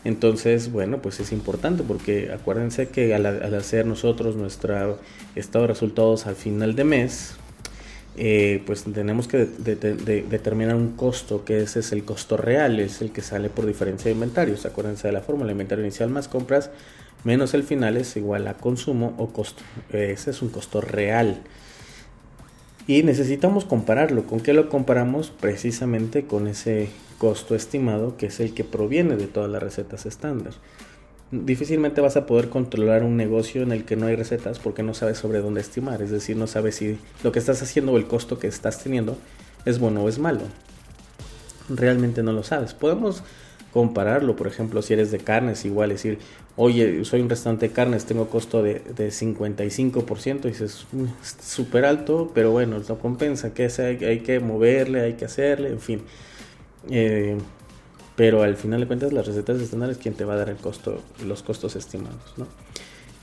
Entonces, 0.05 0.71
bueno, 0.71 1.01
pues 1.01 1.19
es 1.19 1.31
importante 1.31 1.83
porque 1.83 2.31
acuérdense 2.31 2.87
que 2.87 3.13
al, 3.13 3.25
hacer 3.25 3.85
nosotros 3.85 4.35
nuestro 4.35 4.97
estado 5.35 5.63
de 5.63 5.67
resultados 5.67 6.25
al 6.25 6.35
final 6.35 6.73
de 6.75 6.83
mes, 6.85 7.35
eh, 8.15 8.63
pues 8.65 8.85
tenemos 8.85 9.27
que 9.27 9.45
determinar 9.45 10.75
un 10.75 10.95
costo, 10.95 11.43
que 11.43 11.61
ese 11.61 11.81
es 11.81 11.91
el 11.91 12.05
costo 12.05 12.37
real, 12.37 12.79
es 12.79 13.01
el 13.01 13.11
que 13.11 13.21
sale 13.21 13.49
por 13.49 13.65
diferencia 13.65 14.05
de 14.05 14.13
inventarios. 14.13 14.65
Acuérdense 14.65 15.07
de 15.07 15.13
la 15.13 15.21
fórmula, 15.21 15.51
inventario 15.51 15.83
inicial 15.83 16.09
más 16.09 16.27
compras 16.27 16.71
menos 17.23 17.53
el 17.53 17.63
final 17.63 17.97
es 17.97 18.15
igual 18.15 18.47
a 18.47 18.55
consumo 18.55 19.13
o 19.17 19.27
costo. 19.27 19.63
Ese 19.91 20.31
es 20.31 20.41
un 20.41 20.49
costo 20.49 20.81
real. 20.81 21.41
Y 22.89 23.03
necesitamos 23.03 23.65
compararlo. 23.65 24.23
¿Con 24.23 24.39
qué 24.39 24.51
lo 24.51 24.67
comparamos? 24.67 25.29
Precisamente 25.29 26.25
con 26.25 26.47
ese 26.47 26.89
costo 27.19 27.53
estimado 27.53 28.17
que 28.17 28.25
es 28.25 28.39
el 28.39 28.55
que 28.55 28.63
proviene 28.63 29.15
de 29.15 29.27
todas 29.27 29.47
las 29.47 29.61
recetas 29.61 30.07
estándar. 30.07 30.55
Difícilmente 31.29 32.01
vas 32.01 32.17
a 32.17 32.25
poder 32.25 32.49
controlar 32.49 33.03
un 33.03 33.15
negocio 33.15 33.61
en 33.61 33.73
el 33.73 33.85
que 33.85 33.95
no 33.95 34.07
hay 34.07 34.15
recetas 34.15 34.57
porque 34.57 34.81
no 34.81 34.95
sabes 34.95 35.19
sobre 35.19 35.37
dónde 35.37 35.61
estimar. 35.61 36.01
Es 36.01 36.09
decir, 36.09 36.35
no 36.35 36.47
sabes 36.47 36.77
si 36.77 36.97
lo 37.23 37.31
que 37.31 37.37
estás 37.37 37.61
haciendo 37.61 37.91
o 37.91 37.97
el 37.97 38.07
costo 38.07 38.39
que 38.39 38.47
estás 38.47 38.81
teniendo 38.81 39.19
es 39.65 39.77
bueno 39.77 40.01
o 40.01 40.09
es 40.09 40.17
malo. 40.17 40.41
Realmente 41.69 42.23
no 42.23 42.33
lo 42.33 42.41
sabes. 42.41 42.73
Podemos 42.73 43.21
compararlo, 43.73 44.35
por 44.35 44.47
ejemplo, 44.47 44.81
si 44.81 44.93
eres 44.93 45.11
de 45.11 45.19
carnes, 45.19 45.65
igual 45.65 45.89
decir, 45.89 46.19
oye, 46.55 47.05
soy 47.05 47.21
un 47.21 47.29
restaurante 47.29 47.67
de 47.67 47.73
carnes, 47.73 48.05
tengo 48.05 48.27
costo 48.29 48.63
de, 48.63 48.81
de 48.95 49.09
55%, 49.09 50.45
y 50.45 50.47
dices, 50.49 50.85
mm, 50.91 51.05
súper 51.41 51.85
alto, 51.85 52.31
pero 52.33 52.51
bueno, 52.51 52.81
no 52.87 52.99
compensa, 52.99 53.53
que 53.53 53.69
hay, 53.77 54.03
hay, 54.03 54.19
que 54.21 54.39
moverle, 54.39 55.01
hay 55.01 55.13
que 55.13 55.25
hacerle, 55.25 55.69
en 55.69 55.79
fin. 55.79 56.01
Eh, 56.89 57.37
pero 58.15 58.43
al 58.43 58.57
final 58.57 58.81
de 58.81 58.87
cuentas 58.87 59.13
las 59.13 59.25
recetas 59.27 59.61
estándares 59.61 59.97
quien 59.97 60.13
te 60.13 60.25
va 60.25 60.33
a 60.33 60.37
dar 60.37 60.49
el 60.49 60.57
costo, 60.57 61.01
los 61.25 61.41
costos 61.41 61.75
estimados, 61.77 62.33
¿no? 62.35 62.47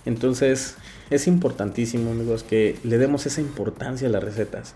Entonces 0.07 0.77
es 1.11 1.27
importantísimo 1.27 2.13
amigos 2.13 2.45
que 2.45 2.79
le 2.85 2.97
demos 2.97 3.27
esa 3.27 3.41
importancia 3.41 4.09
a 4.09 4.11
las 4.11 4.25
recetas. 4.25 4.75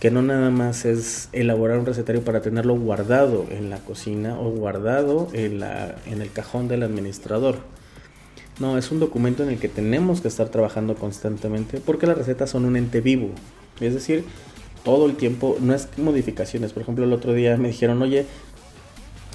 Que 0.00 0.10
no 0.10 0.22
nada 0.22 0.50
más 0.50 0.84
es 0.84 1.28
elaborar 1.32 1.78
un 1.78 1.86
recetario 1.86 2.22
para 2.22 2.42
tenerlo 2.42 2.76
guardado 2.76 3.46
en 3.50 3.70
la 3.70 3.78
cocina 3.78 4.38
o 4.38 4.50
guardado 4.50 5.28
en, 5.32 5.60
la, 5.60 5.96
en 6.06 6.20
el 6.20 6.30
cajón 6.30 6.68
del 6.68 6.82
administrador. 6.82 7.56
No, 8.58 8.78
es 8.78 8.90
un 8.90 9.00
documento 9.00 9.42
en 9.42 9.50
el 9.50 9.58
que 9.58 9.68
tenemos 9.68 10.20
que 10.20 10.28
estar 10.28 10.48
trabajando 10.48 10.94
constantemente 10.94 11.80
porque 11.80 12.06
las 12.06 12.18
recetas 12.18 12.50
son 12.50 12.64
un 12.66 12.76
ente 12.76 13.00
vivo. 13.00 13.30
Es 13.80 13.94
decir, 13.94 14.24
todo 14.84 15.06
el 15.06 15.16
tiempo, 15.16 15.56
no 15.60 15.74
es 15.74 15.88
modificaciones. 15.96 16.72
Por 16.72 16.82
ejemplo, 16.82 17.04
el 17.04 17.12
otro 17.12 17.32
día 17.32 17.56
me 17.56 17.68
dijeron, 17.68 18.00
oye, 18.02 18.26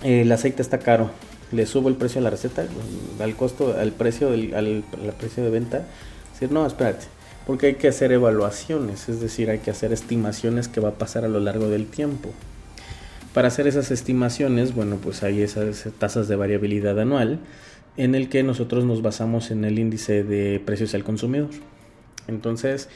el 0.04 0.32
aceite 0.32 0.62
está 0.62 0.80
caro. 0.80 1.10
Le 1.52 1.66
subo 1.66 1.90
el 1.90 1.96
precio 1.96 2.20
a 2.22 2.24
la 2.24 2.30
receta, 2.30 2.66
al 3.20 3.36
costo, 3.36 3.76
al 3.78 3.92
precio, 3.92 4.32
del, 4.32 4.54
al, 4.56 4.84
al 4.94 5.14
precio 5.14 5.44
de 5.44 5.50
venta. 5.50 5.86
Decir, 6.34 6.52
no, 6.52 6.66
espérate 6.66 7.21
porque 7.46 7.68
hay 7.68 7.76
que 7.76 7.88
hacer 7.88 8.12
evaluaciones, 8.12 9.10
es 9.10 9.20
decir, 9.20 9.50
hay 9.50 9.60
que 9.60 9.72
hacer 9.72 9.92
estimaciones 9.94 10.68
que 10.68 10.80
va 10.80 10.90
a 10.90 10.94
pasar 10.94 11.26
a 11.26 11.30
lo 11.30 11.40
largo 11.40 11.70
del 11.70 11.88
tiempo. 11.88 12.30
Para 13.34 13.48
hacer 13.48 13.68
esas 13.68 13.92
estimaciones, 13.92 14.76
bueno, 14.76 14.98
pues 15.02 15.24
hay 15.24 15.42
esas 15.42 15.88
tasas 15.98 16.28
de 16.28 16.36
variabilidad 16.36 17.00
anual 17.00 17.40
en 17.98 18.16
el 18.16 18.30
que 18.30 18.44
nosotros 18.44 18.86
nos 18.86 19.02
basamos 19.02 19.52
en 19.52 19.66
el 19.66 19.80
índice 19.80 20.24
de 20.24 20.62
precios 20.64 20.94
al 20.94 21.04
consumidor. 21.04 21.50
Entonces, 22.28 22.90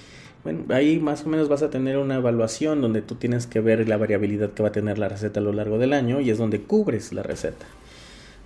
bueno, 0.43 0.63
ahí 0.69 0.99
más 0.99 1.25
o 1.25 1.29
menos 1.29 1.49
vas 1.49 1.63
a 1.63 1.69
tener 1.69 1.97
una 1.97 2.15
evaluación 2.15 2.81
donde 2.81 3.01
tú 3.01 3.15
tienes 3.15 3.47
que 3.47 3.61
ver 3.61 3.87
la 3.87 3.97
variabilidad 3.97 4.51
que 4.51 4.61
va 4.61 4.69
a 4.69 4.71
tener 4.71 4.99
la 4.99 5.09
receta 5.09 5.39
a 5.39 5.43
lo 5.43 5.53
largo 5.53 5.79
del 5.79 5.93
año 5.93 6.21
y 6.21 6.29
es 6.29 6.37
donde 6.37 6.61
cubres 6.61 7.13
la 7.13 7.23
receta. 7.23 7.65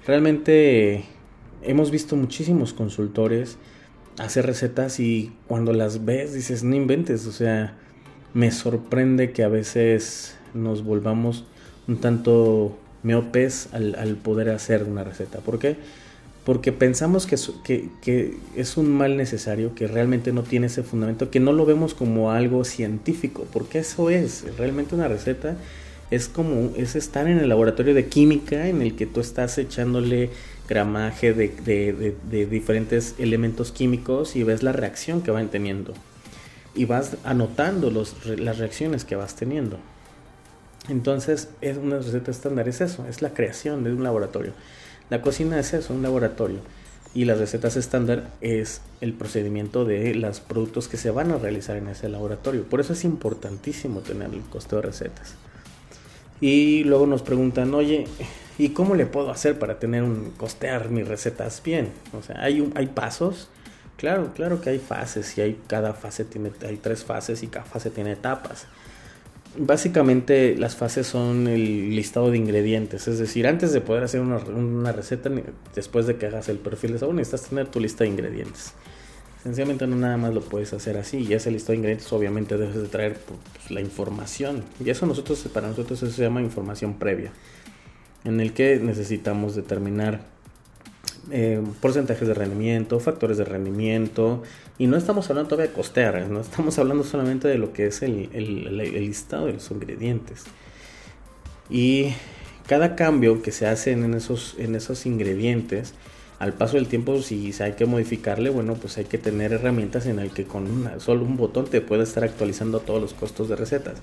Realmente 0.07 1.03
hemos 1.61 1.91
visto 1.91 2.15
muchísimos 2.15 2.73
consultores 2.73 3.57
hacer 4.19 4.45
recetas 4.45 4.99
y 4.99 5.31
cuando 5.47 5.73
las 5.73 6.05
ves 6.05 6.33
dices, 6.33 6.63
no 6.63 6.75
inventes, 6.75 7.25
o 7.25 7.31
sea, 7.31 7.75
me 8.33 8.51
sorprende 8.51 9.31
que 9.31 9.43
a 9.43 9.47
veces 9.47 10.35
nos 10.53 10.83
volvamos 10.83 11.45
un 11.87 11.97
tanto 11.97 12.77
meopes 13.01 13.69
al, 13.71 13.95
al 13.95 14.15
poder 14.15 14.49
hacer 14.49 14.83
una 14.83 15.03
receta. 15.03 15.39
¿Por 15.39 15.57
qué? 15.57 15.77
Porque 16.45 16.71
pensamos 16.71 17.25
que 17.25 17.37
que, 17.63 17.89
que 18.01 18.37
es 18.55 18.77
un 18.77 18.91
mal 18.91 19.17
necesario, 19.17 19.73
que 19.73 19.87
realmente 19.87 20.31
no 20.31 20.43
tiene 20.43 20.67
ese 20.67 20.83
fundamento, 20.83 21.31
que 21.31 21.39
no 21.39 21.53
lo 21.53 21.65
vemos 21.65 21.93
como 21.93 22.31
algo 22.31 22.63
científico, 22.63 23.45
porque 23.51 23.79
eso 23.79 24.09
es, 24.09 24.45
realmente 24.57 24.95
una 24.95 25.07
receta 25.07 25.57
es 26.11 26.27
como, 26.27 26.71
es 26.75 26.95
estar 26.95 27.27
en 27.27 27.37
el 27.37 27.49
laboratorio 27.49 27.93
de 27.93 28.07
química 28.07 28.67
en 28.67 28.81
el 28.81 28.95
que 28.95 29.05
tú 29.05 29.19
estás 29.19 29.57
echándole 29.57 30.31
gramaje 30.69 31.33
de, 31.33 32.15
diferentes 32.49 33.15
elementos 33.17 33.71
químicos 33.71 34.35
y 34.35 34.43
ves 34.43 34.61
la 34.61 34.71
reacción 34.71 35.21
que 35.21 35.31
van 35.31 35.49
teniendo. 35.49 35.93
Y 36.75 36.85
vas 36.85 37.17
anotando 37.23 37.89
los, 37.89 38.15
las 38.25 38.59
reacciones 38.59 39.03
que 39.03 39.15
vas 39.15 39.35
teniendo. 39.35 39.79
Entonces, 40.87 41.49
es 41.61 41.77
una 41.77 41.97
receta 41.97 42.31
estándar 42.31 42.69
es 42.69 42.81
eso, 42.81 43.05
es 43.07 43.21
la 43.21 43.33
creación 43.33 43.83
de 43.83 43.91
un 43.91 44.03
laboratorio. 44.03 44.53
La 45.09 45.21
cocina 45.21 45.59
es 45.59 45.73
eso, 45.73 45.93
un 45.93 46.03
laboratorio. 46.03 46.59
Y 47.15 47.25
las 47.25 47.39
recetas 47.39 47.75
estándar 47.75 48.29
es 48.39 48.81
el 49.01 49.13
procedimiento 49.13 49.83
de 49.83 50.13
los 50.13 50.39
productos 50.39 50.87
que 50.87 50.97
se 50.97 51.09
van 51.09 51.31
a 51.31 51.37
realizar 51.37 51.75
en 51.77 51.87
ese 51.87 52.07
laboratorio. 52.07 52.63
Por 52.63 52.79
eso 52.79 52.93
es 52.93 53.03
importantísimo 53.03 54.01
tener 54.01 54.31
el 54.31 54.41
costo 54.41 54.75
de 54.75 54.83
recetas. 54.83 55.33
Y 56.39 56.83
luego 56.83 57.07
nos 57.07 57.23
preguntan, 57.23 57.73
oye, 57.73 58.05
¿Y 58.59 58.71
cómo 58.71 58.93
le 58.93 59.05
puedo 59.05 59.31
hacer 59.31 59.57
para 59.57 59.79
tener 59.79 60.03
un 60.03 60.31
costear 60.31 60.89
mis 60.89 61.07
recetas 61.07 61.63
bien? 61.63 61.91
O 62.11 62.21
sea, 62.21 62.43
hay 62.43 62.69
hay 62.75 62.87
pasos. 62.87 63.47
Claro, 63.95 64.33
claro 64.35 64.59
que 64.59 64.69
hay 64.69 64.79
fases 64.79 65.37
y 65.37 65.41
hay 65.41 65.59
cada 65.67 65.93
fase 65.93 66.25
tiene 66.25 66.51
hay 66.67 66.75
tres 66.75 67.05
fases 67.05 67.41
y 67.41 67.47
cada 67.47 67.65
fase 67.65 67.89
tiene 67.89 68.11
etapas. 68.11 68.67
Básicamente 69.57 70.57
las 70.57 70.75
fases 70.75 71.07
son 71.07 71.47
el 71.47 71.95
listado 71.95 72.31
de 72.31 72.37
ingredientes, 72.37 73.07
es 73.07 73.17
decir, 73.17 73.47
antes 73.47 73.71
de 73.71 73.81
poder 73.81 74.03
hacer 74.03 74.19
una, 74.19 74.91
receta, 74.91 75.31
después 75.73 76.05
de 76.05 76.17
que 76.17 76.27
hagas 76.27 76.49
el 76.49 76.57
perfil 76.57 76.93
de 76.93 76.99
sabor, 76.99 77.15
necesitas 77.15 77.49
tener 77.49 77.67
tu 77.67 77.79
lista 77.79 78.03
de 78.03 78.09
ingredientes. 78.09 78.73
Sencillamente 79.41 79.87
no 79.87 79.95
nada 79.95 80.17
más 80.17 80.33
lo 80.33 80.41
puedes 80.41 80.73
hacer 80.73 80.97
así. 80.97 81.19
Y 81.19 81.33
ese 81.33 81.49
listado 81.49 81.71
de 81.71 81.77
ingredientes 81.77 82.11
obviamente 82.11 82.57
debes 82.57 82.75
de 82.75 82.89
traer 82.89 83.17
pues, 83.25 83.71
la 83.71 83.79
información. 83.79 84.65
Y 84.83 84.89
eso 84.89 85.05
nosotros, 85.05 85.39
para 85.53 85.69
nosotros 85.69 86.03
eso 86.03 86.11
se 86.11 86.21
llama 86.23 86.41
información 86.41 86.95
previa 86.95 87.31
en 88.23 88.39
el 88.39 88.53
que 88.53 88.77
necesitamos 88.77 89.55
determinar 89.55 90.21
eh, 91.31 91.61
porcentajes 91.79 92.27
de 92.27 92.33
rendimiento, 92.33 92.99
factores 92.99 93.37
de 93.37 93.45
rendimiento, 93.45 94.43
y 94.77 94.87
no 94.87 94.97
estamos 94.97 95.29
hablando 95.29 95.49
todavía 95.49 95.69
de 95.69 95.75
costear, 95.75 96.27
no 96.27 96.41
estamos 96.41 96.79
hablando 96.79 97.03
solamente 97.03 97.47
de 97.47 97.57
lo 97.57 97.73
que 97.73 97.87
es 97.87 98.01
el, 98.01 98.29
listado 98.77 99.45
de 99.45 99.53
los 99.53 99.69
ingredientes. 99.71 100.45
Y 101.69 102.13
cada 102.67 102.95
cambio 102.95 103.41
que 103.41 103.51
se 103.51 103.67
hace 103.67 103.91
en 103.91 104.13
esos, 104.13 104.55
en 104.57 104.75
esos 104.75 105.05
ingredientes, 105.05 105.93
al 106.39 106.53
paso 106.53 106.77
del 106.77 106.87
tiempo, 106.87 107.21
si 107.21 107.53
hay 107.59 107.73
que 107.73 107.85
modificarle, 107.85 108.49
bueno, 108.49 108.75
pues 108.75 108.97
hay 108.97 109.05
que 109.05 109.17
tener 109.17 109.51
herramientas 109.51 110.05
en 110.05 110.19
el 110.19 110.31
que 110.31 110.45
con 110.45 110.89
solo 110.99 111.25
un 111.25 111.35
botón 111.35 111.65
te 111.65 111.81
puede 111.81 112.03
estar 112.03 112.23
actualizando 112.23 112.79
todos 112.79 113.01
los 113.01 113.13
costos 113.13 113.49
de 113.49 113.57
recetas. 113.57 113.99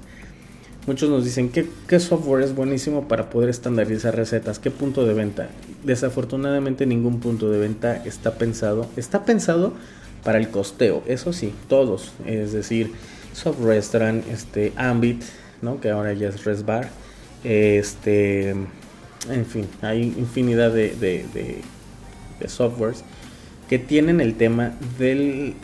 Muchos 0.87 1.11
nos 1.11 1.25
dicen, 1.25 1.49
¿qué, 1.49 1.69
¿qué, 1.89 1.99
software 1.99 2.45
es 2.45 2.55
buenísimo 2.55 3.09
para 3.09 3.29
poder 3.29 3.51
estandarizar 3.51 4.15
recetas? 4.15 4.61
¿Qué 4.61 4.71
punto 4.71 5.05
de 5.05 5.15
venta? 5.15 5.49
Desafortunadamente 5.83 6.87
ningún 6.87 7.19
punto 7.19 7.51
de 7.51 7.59
venta 7.59 7.97
está 8.05 8.35
pensado. 8.35 8.89
Está 8.97 9.25
pensado 9.25 9.73
para 10.23 10.39
el 10.39 10.49
costeo, 10.49 11.03
eso 11.07 11.33
sí, 11.33 11.53
todos. 11.69 12.13
Es 12.25 12.53
decir, 12.53 12.93
Soft 13.33 13.61
Restaurant, 13.63 14.27
este, 14.29 14.73
Ambit, 14.77 15.23
¿no? 15.61 15.81
que 15.81 15.91
ahora 15.91 16.13
ya 16.13 16.29
es 16.29 16.45
Resbar. 16.45 16.89
Este, 17.43 18.51
en 18.51 19.47
fin, 19.47 19.67
hay 19.83 20.03
infinidad 20.03 20.73
de, 20.73 20.95
de, 20.97 22.49
softwares 22.49 23.03
que 23.69 23.79
tienen 23.79 24.21
el 24.21 24.35
tema 24.35 24.75
del, 24.99 25.55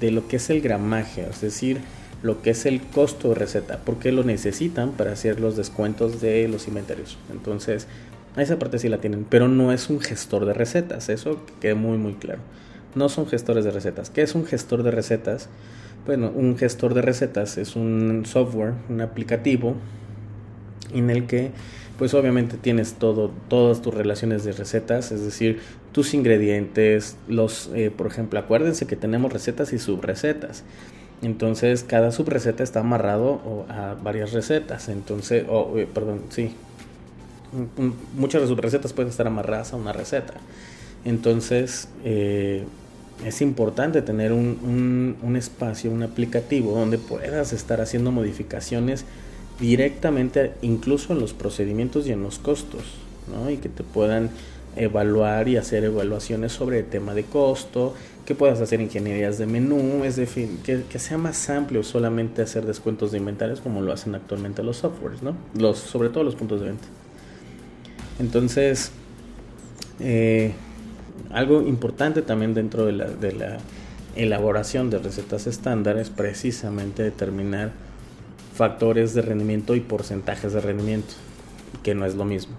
de 0.00 0.10
lo 0.10 0.26
que 0.26 0.36
es 0.36 0.48
el 0.48 0.60
gramaje, 0.60 1.26
es 1.28 1.40
decir, 1.40 1.80
lo 2.26 2.42
que 2.42 2.50
es 2.50 2.66
el 2.66 2.80
costo 2.82 3.30
de 3.30 3.36
receta, 3.36 3.80
porque 3.84 4.12
lo 4.12 4.24
necesitan 4.24 4.90
para 4.92 5.12
hacer 5.12 5.40
los 5.40 5.56
descuentos 5.56 6.20
de 6.20 6.48
los 6.48 6.66
inventarios. 6.68 7.16
Entonces, 7.30 7.86
esa 8.36 8.58
parte 8.58 8.78
sí 8.78 8.88
la 8.88 8.98
tienen, 8.98 9.24
pero 9.28 9.48
no 9.48 9.72
es 9.72 9.88
un 9.88 10.00
gestor 10.00 10.44
de 10.44 10.52
recetas, 10.52 11.08
eso 11.08 11.40
quede 11.60 11.74
muy 11.74 11.98
muy 11.98 12.14
claro. 12.14 12.40
No 12.94 13.08
son 13.08 13.26
gestores 13.26 13.64
de 13.64 13.70
recetas. 13.70 14.10
¿Qué 14.10 14.22
es 14.22 14.34
un 14.34 14.44
gestor 14.44 14.82
de 14.82 14.90
recetas? 14.90 15.48
Bueno, 16.06 16.30
un 16.34 16.56
gestor 16.56 16.94
de 16.94 17.02
recetas 17.02 17.58
es 17.58 17.76
un 17.76 18.24
software, 18.26 18.74
un 18.88 19.00
aplicativo 19.00 19.74
en 20.92 21.10
el 21.10 21.26
que 21.26 21.52
pues 21.98 22.12
obviamente 22.14 22.56
tienes 22.58 22.94
todo, 22.94 23.30
todas 23.48 23.80
tus 23.80 23.94
relaciones 23.94 24.44
de 24.44 24.52
recetas, 24.52 25.12
es 25.12 25.24
decir, 25.24 25.60
tus 25.92 26.12
ingredientes, 26.12 27.16
los, 27.26 27.70
eh, 27.74 27.90
por 27.90 28.06
ejemplo, 28.06 28.38
acuérdense 28.38 28.86
que 28.86 28.96
tenemos 28.96 29.32
recetas 29.32 29.72
y 29.72 29.78
subrecetas. 29.78 30.62
Entonces 31.22 31.84
cada 31.84 32.12
subreceta 32.12 32.62
está 32.62 32.80
amarrado 32.80 33.66
a 33.68 33.96
varias 34.02 34.32
recetas. 34.32 34.88
Entonces, 34.88 35.44
oh, 35.48 35.74
perdón, 35.94 36.22
sí. 36.30 36.52
Muchas 38.16 38.42
de 38.42 38.48
sus 38.48 38.58
recetas 38.58 38.92
pueden 38.92 39.10
estar 39.10 39.26
amarradas 39.26 39.72
a 39.72 39.76
una 39.76 39.92
receta. 39.92 40.34
Entonces 41.04 41.88
eh, 42.04 42.64
es 43.24 43.40
importante 43.40 44.02
tener 44.02 44.32
un, 44.32 45.16
un, 45.22 45.36
espacio, 45.36 45.90
un 45.90 46.02
aplicativo 46.02 46.72
donde 46.72 46.98
puedas 46.98 47.52
estar 47.52 47.80
haciendo 47.80 48.10
modificaciones 48.10 49.04
directamente 49.58 50.52
incluso 50.60 51.14
en 51.14 51.20
los 51.20 51.32
procedimientos 51.32 52.06
y 52.06 52.12
en 52.12 52.22
los 52.22 52.38
costos. 52.38 52.82
¿no? 53.32 53.50
Y 53.50 53.56
que 53.56 53.68
te 53.68 53.84
puedan 53.84 54.30
evaluar 54.76 55.48
y 55.48 55.56
hacer 55.56 55.84
evaluaciones 55.84 56.52
sobre 56.52 56.80
el 56.80 56.86
tema 56.86 57.14
de 57.14 57.24
costo, 57.24 57.94
que 58.26 58.34
puedas 58.34 58.60
hacer 58.60 58.80
ingenierías 58.80 59.38
de 59.38 59.46
menú, 59.46 60.04
es 60.04 60.16
decir, 60.16 60.58
que, 60.58 60.98
sea 60.98 61.16
más 61.16 61.48
amplio 61.48 61.82
solamente 61.84 62.42
hacer 62.42 62.66
descuentos 62.66 63.12
de 63.12 63.18
inventarios 63.18 63.60
como 63.60 63.80
lo 63.80 63.92
hacen 63.92 64.14
actualmente 64.14 64.62
los 64.62 64.78
softwares, 64.78 65.22
¿no? 65.22 65.36
Sobre 65.74 66.08
todo 66.08 66.24
los 66.24 66.34
puntos 66.34 66.60
de 66.60 66.66
venta. 66.66 66.86
Entonces, 68.18 68.90
eh, 70.00 70.52
algo 71.30 71.62
importante 71.62 72.20
también 72.20 72.52
dentro 72.52 72.84
de 72.84 72.92
la, 72.92 73.06
de 73.06 73.32
la 73.32 73.58
elaboración 74.16 74.90
de 74.90 74.98
recetas 74.98 75.46
estándares 75.46 76.10
precisamente 76.10 77.04
determinar 77.04 77.70
factores 78.54 79.14
de 79.14 79.22
rendimiento 79.22 79.76
y 79.76 79.80
porcentajes 79.80 80.52
de 80.52 80.60
rendimiento, 80.60 81.14
que 81.84 81.94
no 81.94 82.04
es 82.04 82.16
lo 82.16 82.24
mismo. 82.24 82.54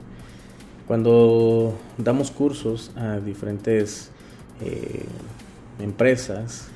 Cuando 0.88 1.78
damos 1.98 2.32
cursos 2.32 2.92
a 2.96 3.18
diferentes 3.18 4.12
eh, 4.62 5.04
empresas, 5.80 6.68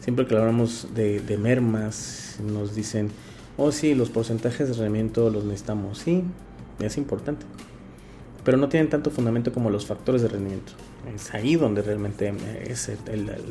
siempre 0.00 0.26
que 0.26 0.36
hablamos 0.36 0.88
de, 0.94 1.38
mermas, 1.38 2.36
nos 2.40 2.74
dicen, 2.74 3.10
oh 3.56 3.72
sí, 3.72 3.94
los 3.94 4.10
porcentajes 4.10 4.68
de 4.68 4.74
rendimiento 4.74 5.30
los 5.30 5.44
necesitamos. 5.44 5.98
Sí, 5.98 6.22
es 6.80 6.96
importante. 6.96 7.44
Pero 8.44 8.56
no 8.58 8.68
tienen 8.68 8.88
tanto 8.88 9.10
fundamento 9.10 9.52
como 9.52 9.70
los 9.70 9.86
factores 9.86 10.22
de 10.22 10.28
rendimiento. 10.28 10.72
Es 11.14 11.34
ahí 11.34 11.56
donde 11.56 11.82
realmente 11.82 12.32
es 12.64 12.90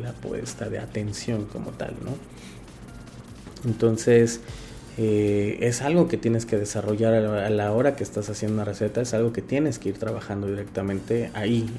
la, 0.02 0.14
puesta 0.14 0.70
de 0.70 0.80
atención 0.80 1.46
como 1.46 1.72
tal, 1.72 1.96
¿no? 2.04 2.12
Entonces, 3.70 4.40
eh, 4.98 5.58
es 5.60 5.82
algo 5.82 6.08
que 6.08 6.16
tienes 6.16 6.46
que 6.46 6.58
desarrollar 6.58 7.14
a 7.14 7.50
la 7.50 7.72
hora 7.74 7.98
que 7.98 8.04
estás 8.04 8.30
haciendo 8.30 8.56
una 8.56 8.66
receta, 8.66 9.02
es 9.02 9.14
algo 9.14 9.34
que 9.34 9.42
tienes 9.42 9.78
que 9.78 9.90
ir 9.90 9.98
trabajando 9.98 10.48
directamente 10.48 11.32
ahí. 11.34 11.70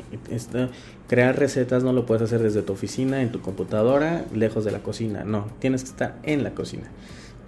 crear 1.09 1.39
recetas 1.39 1.83
no 1.83 1.93
lo 1.93 2.05
puedes 2.05 2.23
hacer 2.23 2.43
desde 2.43 2.63
tu 2.63 2.75
oficina, 2.75 3.23
en 3.23 3.33
tu 3.33 3.41
computadora, 3.41 4.27
lejos 4.35 4.65
de 4.65 4.73
la 4.73 4.81
cocina, 4.81 5.25
no, 5.25 5.47
tienes 5.61 5.85
que 5.85 5.91
estar 5.91 6.19
en 6.25 6.43
la 6.43 6.51
cocina. 6.51 6.85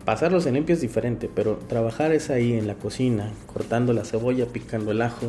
Pasarlos 0.06 0.46
en 0.46 0.54
limpio 0.54 0.74
es 0.74 0.80
diferente, 0.80 1.28
pero 1.34 1.56
trabajar 1.68 2.12
es 2.12 2.30
ahí 2.30 2.54
en 2.54 2.66
la 2.66 2.74
cocina, 2.74 3.30
cortando 3.52 3.92
la 3.92 4.06
cebolla, 4.06 4.46
picando 4.46 4.92
el 4.92 5.02
ajo, 5.02 5.26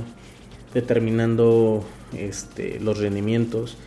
determinando 0.73 1.83
este, 2.17 2.79
los 2.79 2.97
rendimientos, 2.97 3.77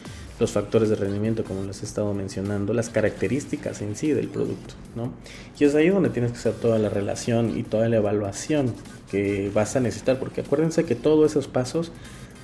los 0.43 0.51
factores 0.51 0.89
de 0.89 0.97
rendimiento, 0.97 1.45
como 1.45 1.63
les 1.63 1.83
he 1.83 1.87
estado 1.87 2.13
mencionando, 2.13 2.75
las 2.75 2.91
características 2.91 3.81
en 3.81 3.95
sí 3.95 4.11
del 4.11 4.27
producto, 4.27 4.75
¿no? 4.97 5.13
Y 5.57 5.65
es 5.65 5.75
ahí 5.77 5.89
donde 5.89 6.11
tienes 6.11 6.33
que 6.33 6.39
hacer 6.39 6.55
toda 6.55 6.79
la 6.79 6.89
relación 6.89 7.57
y 7.57 7.63
toda 7.63 7.89
la 7.89 7.99
evaluación 7.99 8.75
que 9.09 9.53
vas 9.55 9.77
a 9.77 9.81
necesitar, 9.81 10.19
porque 10.19 10.41
acuérdense 10.41 10.85
que 10.85 10.97
todos 10.97 11.31
esos 11.31 11.47
pasos 11.47 11.93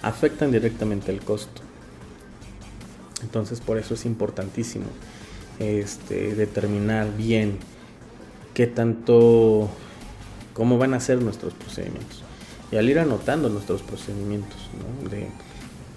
afectan 0.00 0.52
directamente 0.52 1.11
el 1.11 1.21
costo. 1.21 1.61
Entonces, 3.23 3.61
por 3.61 3.78
eso 3.78 3.95
es 3.95 4.07
importantísimo 4.07 4.87
este, 5.59 6.37
determinar 6.37 7.17
bien 7.17 7.59
qué 8.55 8.69
tanto, 8.69 9.69
cómo 10.55 10.78
van 10.78 10.95
a 10.95 11.00
ser 11.00 11.21
nuestros 11.21 11.52
procedimientos. 11.52 12.23
Y 12.71 12.76
al 12.76 12.88
ir 12.88 13.00
anotando 13.00 13.49
nuestros 13.49 13.83
procedimientos, 13.83 14.61
¿no? 15.02 15.11
De, 15.11 15.26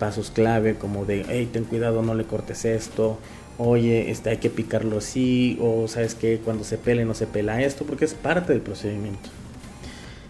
pasos 0.01 0.31
clave 0.31 0.79
como 0.79 1.05
de, 1.05 1.23
hey, 1.29 1.47
ten 1.53 1.63
cuidado, 1.63 2.01
no 2.01 2.15
le 2.15 2.23
cortes 2.23 2.65
esto, 2.65 3.19
oye, 3.59 4.09
este, 4.09 4.31
hay 4.31 4.37
que 4.37 4.49
picarlo 4.49 4.97
así, 4.97 5.59
o 5.61 5.87
sabes 5.87 6.15
que 6.15 6.39
cuando 6.39 6.63
se 6.63 6.79
pele 6.79 7.05
no 7.05 7.13
se 7.13 7.27
pela 7.27 7.61
esto, 7.61 7.85
porque 7.85 8.05
es 8.05 8.15
parte 8.15 8.51
del 8.51 8.63
procedimiento. 8.63 9.29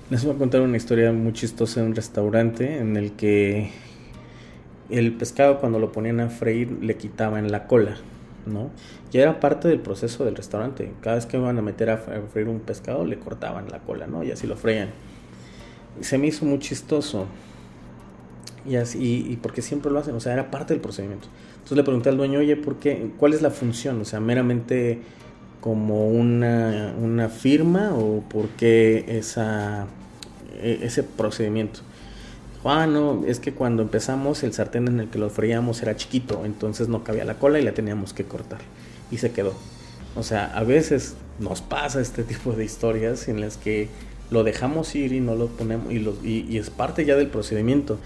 Les 0.10 0.26
voy 0.26 0.36
a 0.36 0.38
contar 0.38 0.60
una 0.60 0.76
historia 0.76 1.14
muy 1.14 1.32
chistosa 1.32 1.80
en 1.80 1.86
un 1.86 1.96
restaurante 1.96 2.80
en 2.80 2.98
el 2.98 3.14
que 3.14 3.72
el 4.90 5.14
pescado 5.14 5.62
cuando 5.62 5.80
lo 5.80 5.94
ponían 5.94 6.20
a 6.20 6.28
freír 6.28 6.70
le 6.82 6.98
quitaban 6.98 7.50
la 7.50 7.66
cola, 7.66 7.96
¿no? 8.46 8.72
Ya 9.10 9.22
era 9.22 9.40
parte 9.40 9.70
del 9.70 9.80
proceso 9.80 10.26
del 10.26 10.36
restaurante. 10.36 10.92
Cada 11.00 11.16
vez 11.16 11.26
que 11.26 11.38
iban 11.38 11.58
a 11.58 11.62
meter 11.62 11.92
a 11.92 11.98
freír 11.98 12.50
un 12.50 12.60
pescado 12.60 13.06
le 13.06 13.18
cortaban 13.18 13.70
la 13.72 13.80
cola, 13.80 14.06
¿no? 14.06 14.22
Y 14.22 14.32
así 14.32 14.48
lo 14.48 14.58
freían. 14.58 14.90
Se 16.02 16.18
me 16.18 16.28
hizo 16.28 16.44
muy 16.44 16.60
chistoso 16.60 17.28
y 18.66 18.76
así, 18.76 19.26
y, 19.30 19.36
porque 19.38 19.62
siempre 19.62 19.92
lo 19.92 20.00
hacen, 20.00 20.16
o 20.16 20.20
sea, 20.20 20.34
era 20.34 20.52
parte 20.52 20.74
del 20.74 20.82
procedimiento. 20.82 21.28
Entonces 21.54 21.78
le 21.78 21.84
pregunté 21.84 22.10
al 22.10 22.18
dueño, 22.18 22.40
oye, 22.40 22.56
¿por 22.56 22.78
qué? 22.78 23.12
¿Cuál 23.18 23.34
es 23.34 23.42
la 23.42 23.50
función? 23.50 24.02
O 24.02 24.06
sea, 24.06 24.20
meramente 24.20 25.00
como 25.62 26.08
una, 26.08 26.94
una 27.00 27.30
firma 27.30 27.94
o 27.94 28.22
por 28.22 28.50
qué 28.50 29.06
esa, 29.08 29.86
e, 30.62 30.80
ese 30.84 31.04
procedimiento. 31.04 31.82
Ah, 32.64 32.86
no, 32.86 33.24
es 33.26 33.40
que 33.40 33.54
cuando 33.54 33.82
empezamos 33.82 34.44
el 34.44 34.54
sartén 34.54 34.88
en 34.88 35.00
el 35.00 35.10
que 35.10 35.18
lo 35.18 35.30
freíamos 35.30 35.82
era 35.82 35.96
chiquito, 35.96 36.44
entonces 36.46 36.90
no 36.90 37.04
cabía 37.04 37.26
la 37.26 37.36
cola 37.36 37.60
y 37.60 37.64
la 37.64 37.74
teníamos 37.74 38.14
que 38.14 38.26
cortar. 38.26 38.60
Y 39.10 39.18
se 39.18 39.32
quedó. 39.32 39.54
O 40.16 40.24
sea, 40.24 40.46
a 40.56 40.64
veces 40.64 41.16
nos 41.40 41.62
pasa 41.62 42.02
este 42.02 42.24
tipo 42.24 42.52
de 42.54 42.64
historias 42.64 43.28
en 43.28 43.42
las 43.42 43.58
que 43.58 43.88
lo 44.30 44.44
dejamos 44.44 44.94
ir 44.96 45.12
y 45.14 45.20
no 45.20 45.36
lo 45.36 45.48
ponemos 45.48 45.92
y, 45.92 46.00
lo, 46.00 46.16
y 46.24 46.58
es 46.58 46.70
parte 46.70 47.04
ya 47.04 47.16
del 47.16 47.28
procedimiento 47.28 47.98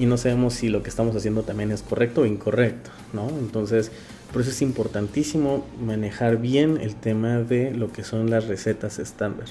y 0.00 0.06
no 0.06 0.16
sabemos 0.16 0.54
si 0.54 0.70
lo 0.70 0.82
que 0.82 0.88
estamos 0.88 1.14
haciendo 1.14 1.42
también 1.42 1.70
es 1.72 1.82
correcto 1.82 2.22
o 2.22 2.26
incorrecto, 2.26 2.90
¿no? 3.12 3.28
Entonces, 3.28 3.92
por 4.32 4.40
eso 4.40 4.50
es 4.50 4.62
importantísimo 4.62 5.66
manejar 5.78 6.38
bien 6.38 6.78
el 6.80 6.94
tema 6.94 7.40
de 7.40 7.74
lo 7.74 7.92
que 7.92 8.02
son 8.02 8.30
las 8.30 8.46
recetas 8.46 8.98
estándar. 8.98 9.48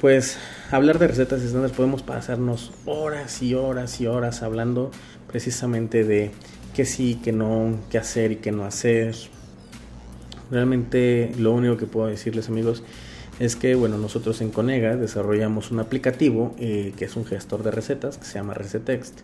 Pues 0.00 0.38
hablar 0.70 0.98
de 0.98 1.08
recetas 1.08 1.42
estándar 1.42 1.72
podemos 1.72 2.02
pasarnos 2.02 2.72
horas 2.86 3.42
y 3.42 3.54
horas 3.54 4.00
y 4.00 4.06
horas 4.06 4.42
hablando 4.42 4.90
precisamente 5.26 6.02
de 6.02 6.30
qué 6.74 6.86
sí, 6.86 7.20
qué 7.22 7.32
no, 7.32 7.78
qué 7.90 7.98
hacer 7.98 8.32
y 8.32 8.36
qué 8.36 8.50
no 8.50 8.64
hacer. 8.64 9.14
Realmente 10.50 11.34
lo 11.36 11.52
único 11.52 11.76
que 11.76 11.84
puedo 11.84 12.06
decirles 12.06 12.48
amigos 12.48 12.82
es 13.40 13.56
que 13.56 13.74
bueno, 13.74 13.98
nosotros 13.98 14.40
en 14.40 14.50
Conega 14.50 14.96
desarrollamos 14.96 15.70
un 15.70 15.80
aplicativo 15.80 16.54
eh, 16.58 16.92
que 16.96 17.04
es 17.04 17.16
un 17.16 17.24
gestor 17.24 17.62
de 17.62 17.70
recetas 17.70 18.18
que 18.18 18.24
se 18.24 18.34
llama 18.34 18.54
Recetext, 18.54 19.20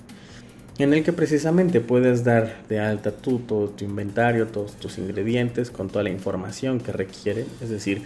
en 0.78 0.94
el 0.94 1.04
que 1.04 1.12
precisamente 1.12 1.80
puedes 1.80 2.24
dar 2.24 2.62
de 2.68 2.80
alta 2.80 3.12
tú 3.12 3.38
todo 3.40 3.68
tu 3.68 3.84
inventario, 3.84 4.46
todos 4.48 4.72
tus 4.76 4.98
ingredientes 4.98 5.70
con 5.70 5.88
toda 5.88 6.02
la 6.04 6.10
información 6.10 6.80
que 6.80 6.92
requiere, 6.92 7.44
es 7.62 7.68
decir, 7.68 8.02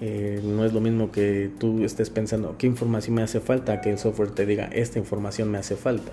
eh, 0.00 0.40
no 0.44 0.64
es 0.64 0.72
lo 0.72 0.80
mismo 0.80 1.10
que 1.10 1.50
tú 1.58 1.84
estés 1.84 2.08
pensando 2.10 2.56
qué 2.56 2.66
información 2.68 3.16
me 3.16 3.22
hace 3.22 3.40
falta, 3.40 3.80
que 3.80 3.90
el 3.90 3.98
software 3.98 4.30
te 4.30 4.46
diga 4.46 4.66
esta 4.72 4.98
información 4.98 5.50
me 5.50 5.58
hace 5.58 5.74
falta. 5.74 6.12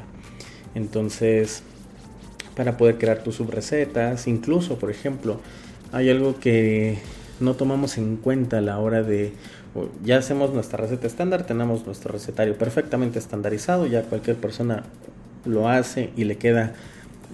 Entonces, 0.73 1.61
para 2.55 2.77
poder 2.77 2.97
crear 2.97 3.23
tus 3.23 3.35
subrecetas, 3.35 4.27
incluso, 4.27 4.79
por 4.79 4.89
ejemplo, 4.89 5.39
hay 5.91 6.09
algo 6.09 6.39
que 6.39 6.97
no 7.39 7.55
tomamos 7.55 7.97
en 7.97 8.17
cuenta 8.17 8.59
a 8.59 8.61
la 8.61 8.79
hora 8.79 9.03
de 9.03 9.33
ya 10.03 10.17
hacemos 10.17 10.53
nuestra 10.53 10.77
receta 10.77 11.05
estándar, 11.05 11.45
tenemos 11.45 11.85
nuestro 11.85 12.13
recetario 12.13 12.57
perfectamente 12.57 13.19
estandarizado, 13.19 13.85
ya 13.85 14.03
cualquier 14.03 14.37
persona 14.37 14.83
lo 15.43 15.67
hace 15.67 16.11
y 16.15 16.23
le 16.23 16.37
queda 16.37 16.73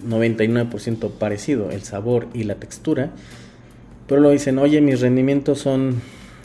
99% 0.06 1.10
parecido 1.12 1.70
el 1.70 1.82
sabor 1.82 2.26
y 2.34 2.44
la 2.44 2.56
textura, 2.56 3.10
pero 4.08 4.20
lo 4.20 4.30
dicen, 4.30 4.58
oye, 4.58 4.80
mis 4.80 5.00
rendimientos 5.00 5.60
son, 5.60 6.02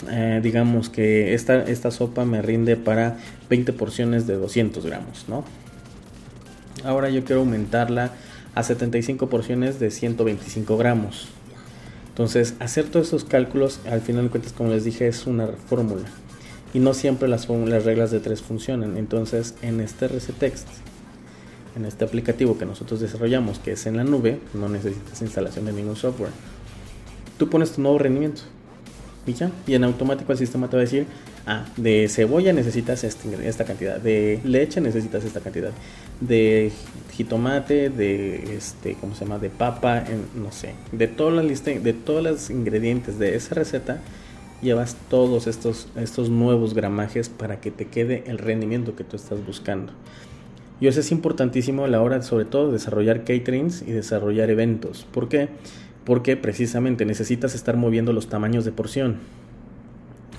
eh, 0.10 0.40
digamos 0.44 0.90
que 0.90 1.34
esta, 1.34 1.64
esta 1.64 1.90
sopa 1.90 2.26
me 2.26 2.42
rinde 2.42 2.78
para 2.78 3.18
20 3.50 3.74
porciones 3.74 4.28
de 4.28 4.36
200 4.36 4.86
gramos, 4.86 5.26
¿no? 5.28 5.44
Ahora 6.84 7.10
yo 7.10 7.24
quiero 7.24 7.42
aumentarla 7.42 8.12
a 8.54 8.64
75 8.64 9.30
porciones 9.30 9.80
de 9.80 9.90
125 9.90 10.78
gramos. 10.78 11.28
Entonces, 12.18 12.56
hacer 12.58 12.86
todos 12.86 13.10
esos 13.10 13.26
cálculos, 13.26 13.80
al 13.86 14.02
final 14.02 14.24
de 14.24 14.30
cuentas, 14.32 14.52
como 14.52 14.72
les 14.72 14.84
dije, 14.84 15.08
es 15.08 15.28
una 15.28 15.50
fórmula. 15.70 16.08
Y 16.74 16.80
no 16.80 16.96
siempre 16.96 17.28
las, 17.28 17.48
las 17.48 17.86
reglas 17.86 18.10
de 18.10 18.20
tres 18.20 18.42
funcionan. 18.42 18.98
Entonces, 18.98 19.54
en 19.62 19.80
este 19.82 20.08
Recetext, 20.08 20.68
en 21.76 21.86
este 21.86 22.06
aplicativo 22.06 22.58
que 22.58 22.66
nosotros 22.66 23.02
desarrollamos, 23.02 23.60
que 23.60 23.74
es 23.74 23.86
en 23.86 23.98
la 23.98 24.04
nube, 24.04 24.40
no 24.56 24.68
necesitas 24.68 25.22
instalación 25.22 25.66
de 25.66 25.74
ningún 25.74 25.96
software. 25.96 26.32
Tú 27.38 27.52
pones 27.52 27.74
tu 27.74 27.84
nuevo 27.84 28.00
rendimiento 28.00 28.42
y 29.66 29.74
en 29.74 29.84
automático 29.84 30.32
el 30.32 30.38
sistema 30.38 30.70
te 30.70 30.78
va 30.78 30.82
a 30.82 30.86
decir, 30.86 31.06
ah, 31.46 31.66
de 31.76 32.08
cebolla 32.08 32.54
necesitas 32.54 33.04
este 33.04 33.48
esta 33.48 33.66
cantidad, 33.66 34.00
de 34.00 34.40
leche 34.44 34.80
necesitas 34.80 35.26
esta 35.26 35.42
cantidad, 35.42 35.72
de 36.22 36.72
jitomate, 37.12 37.90
de 37.90 38.56
este, 38.56 38.96
¿cómo 38.96 39.16
se 39.16 39.26
llama? 39.26 39.40
De 39.40 39.50
papa, 39.50 40.04
no 40.36 40.52
sé, 40.52 40.74
de 40.92 41.08
toda 41.08 41.32
la 41.32 41.44
lista, 41.44 41.72
de 41.72 41.94
todos 41.94 42.24
los 42.24 42.50
ingredientes 42.50 43.20
de 43.20 43.36
esa 43.36 43.56
receta, 43.56 44.00
llevas 44.62 44.96
todos 45.10 45.48
estos, 45.48 45.88
estos 45.96 46.30
nuevos 46.30 46.74
gramajes 46.74 47.30
para 47.30 47.60
que 47.60 47.72
te 47.72 47.88
quede 47.88 48.24
el 48.28 48.38
rendimiento 48.38 48.96
que 48.96 49.04
tú 49.04 49.16
estás 49.16 49.46
buscando. 49.46 49.94
Y 50.80 50.88
eso 50.88 51.00
es 51.00 51.12
importantísimo 51.12 51.86
a 51.86 51.88
la 51.88 52.02
hora, 52.02 52.22
sobre 52.22 52.46
todo, 52.46 52.68
de 52.68 52.74
desarrollar 52.74 53.22
caterings 53.22 53.82
y 53.82 53.92
desarrollar 53.92 54.52
eventos. 54.52 55.08
¿Por 55.12 55.28
qué? 55.28 55.50
Precisamente 56.38 57.06
necesitas 57.06 57.54
estar 57.54 57.76
moviendo 57.76 58.14
los 58.14 58.30
tamaños 58.30 58.64
de 58.64 58.72
porción. 58.72 59.18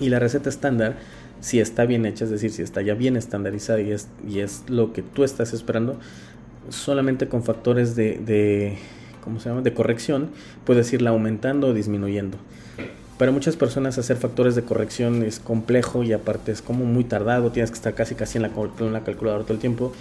Y 0.01 0.09
la 0.09 0.19
receta 0.19 0.49
estándar, 0.49 0.97
si 1.41 1.61
está 1.61 1.85
bien 1.85 2.07
hecha, 2.07 2.25
es 2.25 2.31
decir, 2.31 2.51
si 2.51 2.63
está 2.63 2.81
ya 2.81 2.95
bien 2.95 3.17
estandarizada 3.17 3.81
y 3.83 3.93
es, 3.93 4.09
y 4.27 4.39
es 4.39 4.65
lo 4.69 4.95
que 4.95 5.03
tú 5.03 5.25
estás 5.25 5.53
esperando, 5.53 5.99
solamente 6.71 7.29
con 7.29 7.43
factores 7.43 7.97
de, 7.97 8.19
de, 8.19 8.79
¿cómo 9.23 9.41
se 9.41 9.51
llama? 9.51 9.61
de 9.61 9.75
corrección, 9.75 10.31
puedes 10.65 10.91
irla 10.93 11.11
aumentando 11.11 11.69
o 11.69 11.75
disminuyendo. 11.75 12.39
Para 13.19 13.31
muchas 13.31 13.57
personas 13.57 13.99
hacer 13.99 14.17
factores 14.17 14.55
de 14.55 14.63
corrección 14.63 15.23
es 15.23 15.39
complejo 15.39 16.03
y 16.03 16.13
aparte 16.15 16.51
es 16.51 16.63
como 16.63 16.85
muy 16.87 17.05
tardado, 17.05 17.51
tienes 17.51 17.71
que 17.71 17.77
estar 17.77 17.93
casi 17.95 18.15
casi 18.15 18.39
en 18.39 18.43
la, 18.43 18.51
en 18.79 18.93
la 18.93 19.05
calculadora 19.05 19.43
todo 19.43 19.55
el 19.55 19.61
tiempo. 19.61 19.93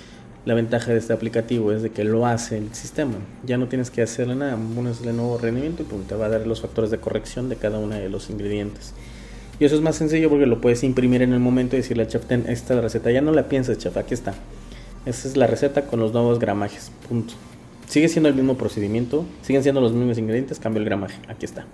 La 0.48 0.54
ventaja 0.54 0.94
de 0.94 1.00
este 1.00 1.12
aplicativo 1.12 1.74
es 1.74 1.82
de 1.82 1.90
que 1.90 2.06
lo 2.06 2.26
hace 2.26 2.58
el 2.58 2.74
sistema. 2.74 3.16
Ya 3.46 3.58
no 3.58 3.68
tienes 3.68 3.92
que 3.92 4.02
hacerle 4.02 4.34
nada, 4.34 4.58
pones 4.74 5.02
el 5.02 5.14
nuevo 5.14 5.38
rendimiento 5.38 5.84
y 5.84 6.04
te 6.08 6.16
va 6.16 6.28
a 6.28 6.30
dar 6.30 6.48
los 6.48 6.62
factores 6.62 6.90
de 6.90 7.00
corrección 7.00 7.50
de 7.50 7.58
cada 7.58 7.80
uno 7.80 7.96
de 7.96 8.08
los 8.08 8.30
ingredientes. 8.30 8.94
Y 9.60 9.66
eso 9.66 9.76
es 9.76 9.82
más 9.82 9.98
sencillo 9.98 10.30
porque 10.30 10.46
lo 10.46 10.62
puedes 10.62 10.86
imprimir 10.86 11.22
en 11.22 11.34
el 11.34 11.42
momento 11.42 11.76
y 11.76 11.80
decirle 11.80 12.04
al 12.04 12.10
chef, 12.10 12.28
ten 12.28 12.46
esta 12.48 12.80
receta. 12.80 13.12
Ya 13.12 13.20
no 13.20 13.34
la 13.34 13.50
piensas, 13.50 13.78
chef, 13.78 13.98
aquí 13.98 14.14
está. 14.14 14.36
Esa 15.06 15.28
es 15.28 15.36
la 15.36 15.48
receta 15.48 15.82
con 15.82 16.00
los 16.00 16.14
nuevos 16.14 16.40
gramajes. 16.40 16.94
Punto. 17.10 17.34
Sigue 17.90 18.08
siendo 18.08 18.30
el 18.30 18.36
mismo 18.36 18.56
procedimiento, 18.56 19.26
siguen 19.42 19.64
siendo 19.64 19.82
los 19.82 19.92
mismos 19.92 20.18
ingredientes, 20.18 20.60
cambio 20.60 20.80
el 20.80 20.86
gramaje. 20.86 21.20
Aquí 21.28 21.44
está. 21.44 21.66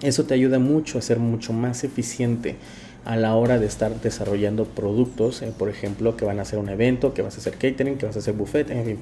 Eso 0.00 0.24
te 0.24 0.32
ayuda 0.32 0.58
mucho 0.58 0.96
a 0.96 1.02
ser 1.02 1.18
mucho 1.18 1.52
más 1.52 1.84
eficiente 1.84 2.56
a 3.04 3.16
la 3.16 3.34
hora 3.34 3.58
de 3.58 3.66
estar 3.66 4.00
desarrollando 4.00 4.64
productos, 4.64 5.42
eh, 5.42 5.52
por 5.56 5.68
ejemplo, 5.68 6.16
que 6.16 6.24
van 6.24 6.38
a 6.38 6.42
hacer 6.42 6.58
un 6.58 6.68
evento, 6.68 7.14
que 7.14 7.22
vas 7.22 7.36
a 7.36 7.38
hacer 7.38 7.54
catering, 7.54 7.98
que 7.98 8.06
vas 8.06 8.16
a 8.16 8.18
hacer 8.18 8.34
buffet, 8.34 8.70
en 8.70 8.84
fin. 8.84 8.98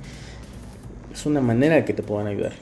Es 1.13 1.27
una 1.27 1.41
manera 1.41 1.85
que 1.85 1.93
te 1.95 2.03
puedan 2.03 2.27
ayudar. 2.27 2.53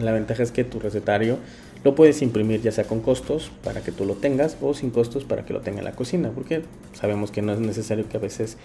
La 0.00 0.12
ventaja 0.12 0.42
es 0.42 0.52
que 0.52 0.64
tu 0.64 0.78
recetario 0.78 1.38
Lo 1.84 1.94
puedes 1.94 2.22
imprimir 2.22 2.60
ya 2.60 2.72
sea 2.72 2.84
con 2.84 3.00
costos 3.00 3.52
para 3.62 3.82
que 3.82 3.92
tú 3.92 4.04
lo 4.04 4.14
tengas 4.14 4.56
o 4.60 4.74
sin 4.74 4.90
costos 4.90 5.24
para 5.24 5.44
que 5.44 5.52
lo 5.52 5.60
tenga 5.60 5.78
en 5.78 5.84
la 5.84 5.92
cocina, 5.92 6.30
porque 6.34 6.62
sabemos 6.92 7.30
que 7.30 7.40
no 7.40 7.52
es 7.52 7.60
necesario 7.60 8.08
que 8.08 8.16
a 8.16 8.20
veces 8.20 8.56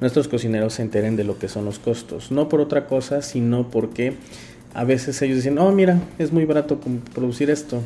nuestros 0.00 0.26
cocineros 0.26 0.74
se 0.74 0.82
enteren 0.82 1.16
de 1.16 1.22
lo 1.22 1.38
que 1.38 1.48
son 1.48 1.64
los 1.64 1.78
costos. 1.78 2.32
No 2.32 2.48
por 2.48 2.60
otra 2.60 2.86
cosa, 2.86 3.22
sino 3.22 3.70
porque 3.70 4.14
a 4.74 4.82
veces 4.82 5.22
ellos 5.22 5.36
dicen, 5.36 5.58
oh 5.58 5.70
mira, 5.70 6.00
es 6.18 6.32
muy 6.32 6.44
barato 6.44 6.80
producir 7.14 7.50
esto, 7.50 7.80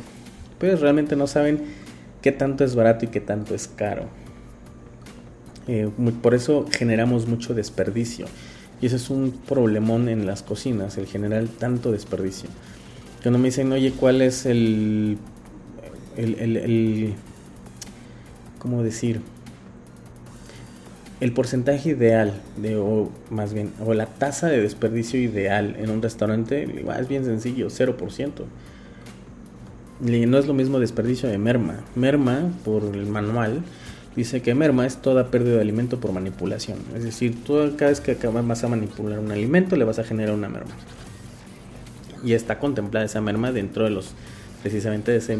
pero 0.57 0.75
realmente 0.77 1.15
no 1.15 1.27
saben 1.27 1.61
qué 2.21 2.31
tanto 2.31 2.63
es 2.63 2.75
barato 2.75 3.05
y 3.05 3.07
qué 3.09 3.21
tanto 3.21 3.55
es 3.55 3.67
caro. 3.67 4.05
Eh, 5.67 5.89
por 6.21 6.33
eso 6.33 6.65
generamos 6.71 7.27
mucho 7.27 7.53
desperdicio. 7.53 8.25
Y 8.81 8.87
ese 8.87 8.95
es 8.95 9.09
un 9.09 9.31
problemón 9.47 10.09
en 10.09 10.25
las 10.25 10.41
cocinas, 10.41 10.97
el 10.97 11.05
generar 11.05 11.45
tanto 11.45 11.91
desperdicio. 11.91 12.49
Cuando 13.21 13.37
me 13.37 13.49
dicen, 13.49 13.71
oye, 13.71 13.91
¿cuál 13.91 14.21
es 14.23 14.47
el, 14.47 15.19
el, 16.17 16.57
el, 16.57 17.13
¿cómo 18.57 18.81
decir? 18.81 19.21
El 21.19 21.31
porcentaje 21.33 21.89
ideal, 21.89 22.41
de, 22.57 22.77
o 22.77 23.11
más 23.29 23.53
bien, 23.53 23.71
o 23.85 23.93
la 23.93 24.07
tasa 24.07 24.47
de 24.47 24.59
desperdicio 24.59 25.19
ideal 25.19 25.75
en 25.77 25.91
un 25.91 26.01
restaurante, 26.01 26.63
es 26.99 27.07
bien 27.07 27.23
sencillo, 27.23 27.67
0%. 27.67 28.31
No 30.01 30.37
es 30.37 30.47
lo 30.47 30.53
mismo 30.53 30.79
desperdicio 30.79 31.29
de 31.29 31.37
merma. 31.37 31.81
Merma, 31.95 32.51
por 32.65 32.83
el 32.83 33.05
manual, 33.05 33.61
dice 34.15 34.41
que 34.41 34.55
merma 34.55 34.85
es 34.85 34.97
toda 34.97 35.29
pérdida 35.29 35.55
de 35.55 35.61
alimento 35.61 35.99
por 35.99 36.11
manipulación. 36.11 36.79
Es 36.95 37.03
decir, 37.03 37.43
tú 37.43 37.73
cada 37.77 37.91
vez 37.91 38.01
que 38.01 38.15
vas 38.15 38.63
a 38.63 38.67
manipular 38.67 39.19
un 39.19 39.31
alimento 39.31 39.75
le 39.75 39.85
vas 39.85 39.99
a 39.99 40.03
generar 40.03 40.33
una 40.33 40.49
merma 40.49 40.71
y 42.23 42.33
está 42.33 42.59
contemplada 42.59 43.05
esa 43.05 43.21
merma 43.21 43.51
dentro 43.51 43.83
de 43.83 43.91
los 43.91 44.13
precisamente 44.61 45.11
de 45.11 45.17
ese, 45.17 45.39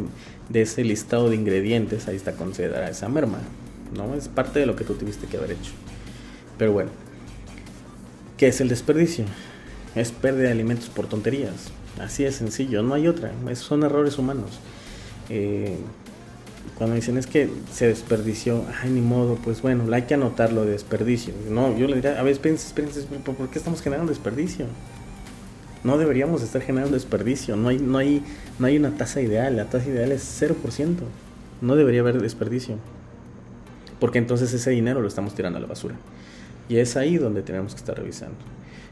de 0.50 0.62
ese 0.64 0.84
listado 0.84 1.30
de 1.30 1.36
ingredientes, 1.36 2.08
ahí 2.08 2.16
está 2.16 2.34
considerada 2.34 2.90
esa 2.90 3.08
merma, 3.08 3.38
¿no? 3.96 4.16
Es 4.16 4.28
parte 4.28 4.60
de 4.60 4.66
lo 4.66 4.76
que 4.76 4.84
tú 4.84 4.96
tuviste 4.96 5.28
que 5.28 5.38
haber 5.38 5.52
hecho. 5.52 5.72
Pero 6.58 6.74
bueno, 6.74 6.90
¿qué 8.38 8.48
es 8.48 8.60
el 8.62 8.68
desperdicio? 8.68 9.26
Es 9.94 10.12
pérdida 10.12 10.46
de 10.46 10.52
alimentos 10.54 10.90
por 10.90 11.06
tonterías. 11.06 11.72
Así 12.00 12.24
es 12.24 12.36
sencillo, 12.36 12.84
no 12.84 12.94
hay 12.94 13.08
otra. 13.08 13.32
son 13.56 13.84
errores 13.84 14.18
humanos. 14.18 14.60
Eh, 15.30 15.78
cuando 16.78 16.96
dicen 16.96 17.18
es 17.18 17.28
que 17.28 17.50
se 17.72 17.88
desperdició, 17.88 18.64
ay, 18.82 18.90
ni 18.90 19.02
modo, 19.02 19.36
pues 19.36 19.62
bueno, 19.62 19.84
hay 19.94 20.04
que 20.04 20.14
anotarlo 20.14 20.66
de 20.66 20.72
desperdicio. 20.72 21.34
No, 21.50 21.78
yo 21.78 21.88
le 21.88 21.96
diría, 21.96 22.20
a 22.20 22.24
ver, 22.24 22.34
espérense, 22.34 22.68
espérense, 22.68 23.02
¿por 23.02 23.50
qué 23.50 23.60
estamos 23.60 23.82
generando 23.82 24.12
desperdicio? 24.12 24.66
no 25.84 25.98
deberíamos 25.98 26.44
estar 26.44 26.62
generando 26.62 26.96
desperdicio. 26.96 27.56
No 27.56 27.70
hay, 27.70 27.80
no 27.80 27.98
hay, 27.98 28.24
no 28.60 28.68
hay 28.68 28.78
una 28.78 28.92
tasa 28.92 29.22
ideal. 29.22 29.56
La 29.56 29.66
tasa 29.66 29.90
ideal 29.90 30.12
es 30.12 30.42
0%. 30.42 30.56
No 31.62 31.76
debería 31.76 32.02
haber 32.02 32.22
desperdicio. 32.22 32.78
Porque 34.00 34.20
entonces 34.20 34.54
ese 34.54 34.72
dinero 34.72 35.02
lo 35.02 35.08
estamos 35.08 35.34
tirando 35.34 35.58
a 35.58 35.62
la 35.62 35.68
basura. 35.68 35.96
Y 36.70 36.78
es 36.78 36.96
ahí 36.98 37.18
donde 37.18 37.42
tenemos 37.42 37.74
que 37.74 37.80
estar 37.80 37.98
revisando. 37.98 38.38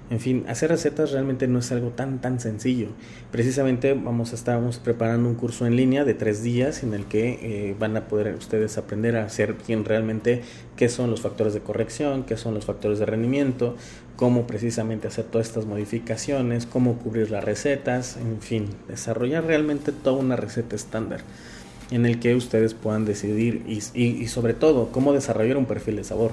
En 0.09 0.19
fin, 0.19 0.43
hacer 0.47 0.71
recetas 0.71 1.11
realmente 1.11 1.47
no 1.47 1.59
es 1.59 1.71
algo 1.71 1.89
tan 1.89 2.19
tan 2.19 2.39
sencillo. 2.39 2.87
Precisamente 3.31 3.93
vamos 3.93 4.31
a 4.31 4.35
estar 4.35 4.59
preparando 4.83 5.29
un 5.29 5.35
curso 5.35 5.67
en 5.67 5.75
línea 5.75 6.03
de 6.03 6.15
tres 6.15 6.41
días 6.41 6.81
en 6.81 6.95
el 6.95 7.05
que 7.05 7.39
eh, 7.43 7.75
van 7.77 7.95
a 7.95 8.07
poder 8.07 8.33
ustedes 8.33 8.79
aprender 8.79 9.15
a 9.17 9.25
hacer 9.25 9.55
bien 9.67 9.85
realmente 9.85 10.41
qué 10.75 10.89
son 10.89 11.11
los 11.11 11.21
factores 11.21 11.53
de 11.53 11.59
corrección, 11.59 12.23
qué 12.23 12.37
son 12.37 12.55
los 12.55 12.65
factores 12.65 12.97
de 12.97 13.05
rendimiento, 13.05 13.75
cómo 14.15 14.47
precisamente 14.47 15.07
hacer 15.07 15.25
todas 15.25 15.47
estas 15.47 15.67
modificaciones, 15.67 16.65
cómo 16.65 16.97
cubrir 16.97 17.29
las 17.29 17.43
recetas, 17.43 18.17
en 18.17 18.41
fin, 18.41 18.65
desarrollar 18.87 19.45
realmente 19.45 19.91
toda 19.91 20.17
una 20.17 20.35
receta 20.35 20.75
estándar 20.75 21.19
en 21.91 22.07
el 22.07 22.19
que 22.19 22.33
ustedes 22.33 22.73
puedan 22.73 23.05
decidir 23.05 23.63
y 23.67 24.27
sobre 24.27 24.53
todo 24.55 24.91
cómo 24.91 25.13
desarrollar 25.13 25.57
un 25.57 25.65
perfil 25.65 25.97
de 25.97 26.03
sabor 26.03 26.31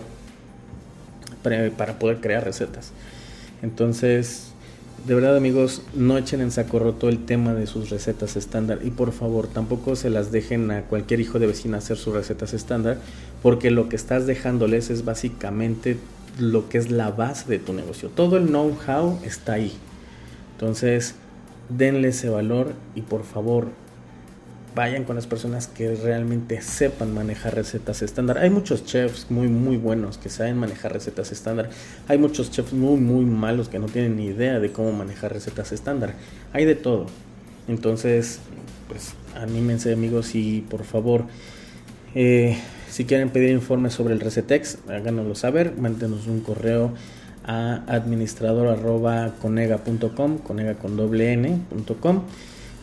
para 1.77 1.99
poder 1.99 2.21
crear 2.21 2.45
recetas. 2.45 2.93
Entonces, 3.62 4.53
de 5.07 5.14
verdad 5.14 5.37
amigos, 5.37 5.83
no 5.95 6.19
echen 6.19 6.40
en 6.40 6.51
saco 6.51 6.79
roto 6.79 7.09
el 7.09 7.25
tema 7.25 7.55
de 7.55 7.66
sus 7.66 7.90
recetas 7.90 8.37
estándar 8.37 8.81
y 8.83 8.90
por 8.90 9.12
favor 9.12 9.47
tampoco 9.47 9.95
se 9.95 10.11
las 10.11 10.33
dejen 10.33 10.71
a 10.71 10.83
cualquier 10.83 11.21
hijo 11.21 11.38
de 11.38 11.47
vecina 11.47 11.79
hacer 11.79 11.97
sus 11.97 12.14
recetas 12.14 12.55
estándar 12.55 12.99
porque 13.42 13.71
lo 13.71 13.88
que 13.88 13.97
estás 13.97 14.27
dejándoles 14.27 14.90
es 14.90 15.05
básicamente 15.05 15.97
lo 16.38 16.69
que 16.69 16.79
es 16.79 16.90
la 16.90 17.11
base 17.11 17.49
de 17.49 17.59
tu 17.59 17.73
negocio. 17.73 18.09
Todo 18.09 18.37
el 18.37 18.47
know-how 18.47 19.21
está 19.25 19.55
ahí. 19.55 19.73
Entonces, 20.53 21.14
denle 21.69 22.09
ese 22.09 22.29
valor 22.29 22.73
y 22.95 23.03
por 23.03 23.25
favor 23.25 23.69
vayan 24.77 25.03
con 25.05 25.17
las 25.17 25.27
personas 25.27 25.67
que 25.69 25.97
realmente 25.97 26.61
sepan 26.61 27.15
manejar 27.15 27.55
recetas 27.55 28.03
estándar. 28.03 28.37
Hay 28.37 28.51
muchos 28.51 28.85
chefs 28.85 29.31
muy 29.31 29.49
muy 29.49 29.79
buenos 29.79 30.19
que 30.19 30.29
saben 30.29 30.59
manejar 30.59 30.93
recetas 30.93 31.33
estándar. 31.33 31.71
Hay 32.09 32.19
muchos 32.19 32.51
chefs 32.51 32.75
muy 32.75 33.01
muy 33.01 33.25
malos 33.25 33.71
que 33.71 33.79
no 33.79 33.87
tienen 33.87 34.17
ni 34.17 34.27
idea 34.27 34.61
de 34.61 34.71
cómo 34.71 34.93
manejar 34.93 35.33
recetas 35.33 35.73
estándar. 35.73 36.12
Hay 36.53 36.67
de 36.67 36.75
todo. 36.75 37.07
Entonces, 37.69 38.41
pues 38.89 39.15
anímense 39.35 39.95
amigos 39.95 40.35
y 40.35 40.61
por 40.61 40.85
favor, 40.85 41.25
eh, 42.15 42.59
si 42.91 43.07
quieren 43.07 43.31
pedir 43.31 43.53
informes 43.53 43.95
sobre 43.95 44.12
el 44.12 44.21
Recetex, 44.21 44.77
háganoslo 44.89 45.35
saber, 45.35 45.73
mándenos 45.77 46.27
un 46.27 46.41
correo 46.41 46.93
a 47.45 47.83
administrador.conega.com, 47.89 50.39
conega 50.39 50.75
con 50.75 50.99
doble 50.99 51.33
n.com 51.33 52.25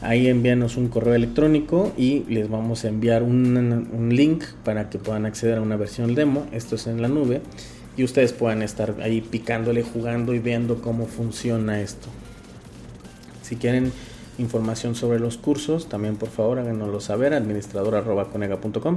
Ahí 0.03 0.27
envíanos 0.27 0.75
un 0.75 0.89
correo 0.89 1.15
electrónico 1.15 1.93
y 1.95 2.25
les 2.27 2.49
vamos 2.49 2.83
a 2.83 2.89
enviar 2.89 3.23
un, 3.23 4.09
link 4.11 4.43
para 4.65 4.89
que 4.89 4.99
puedan 4.99 5.25
acceder 5.25 5.59
a 5.59 5.61
una 5.61 5.77
versión 5.77 6.13
demo. 6.13 6.45
Esto 6.51 6.75
es 6.75 6.87
en 6.87 7.01
la 7.01 7.07
nube. 7.07 7.41
Y 7.95 8.03
ustedes 8.03 8.33
puedan 8.33 8.63
estar 8.63 8.95
ahí 9.01 9.21
picándole, 9.21 9.81
jugando 9.81 10.33
y 10.33 10.39
viendo 10.39 10.81
cómo 10.81 11.05
funciona 11.05 11.79
esto. 11.79 12.09
Si 13.43 13.55
quieren 13.55 13.93
información 14.37 14.95
sobre 14.95 15.19
los 15.19 15.37
cursos, 15.37 15.87
también 15.87 16.17
por 16.17 16.29
favor 16.29 16.59
háganoslo 16.59 16.99
saber, 16.99 17.33
administrador.conega.com. 17.33 18.95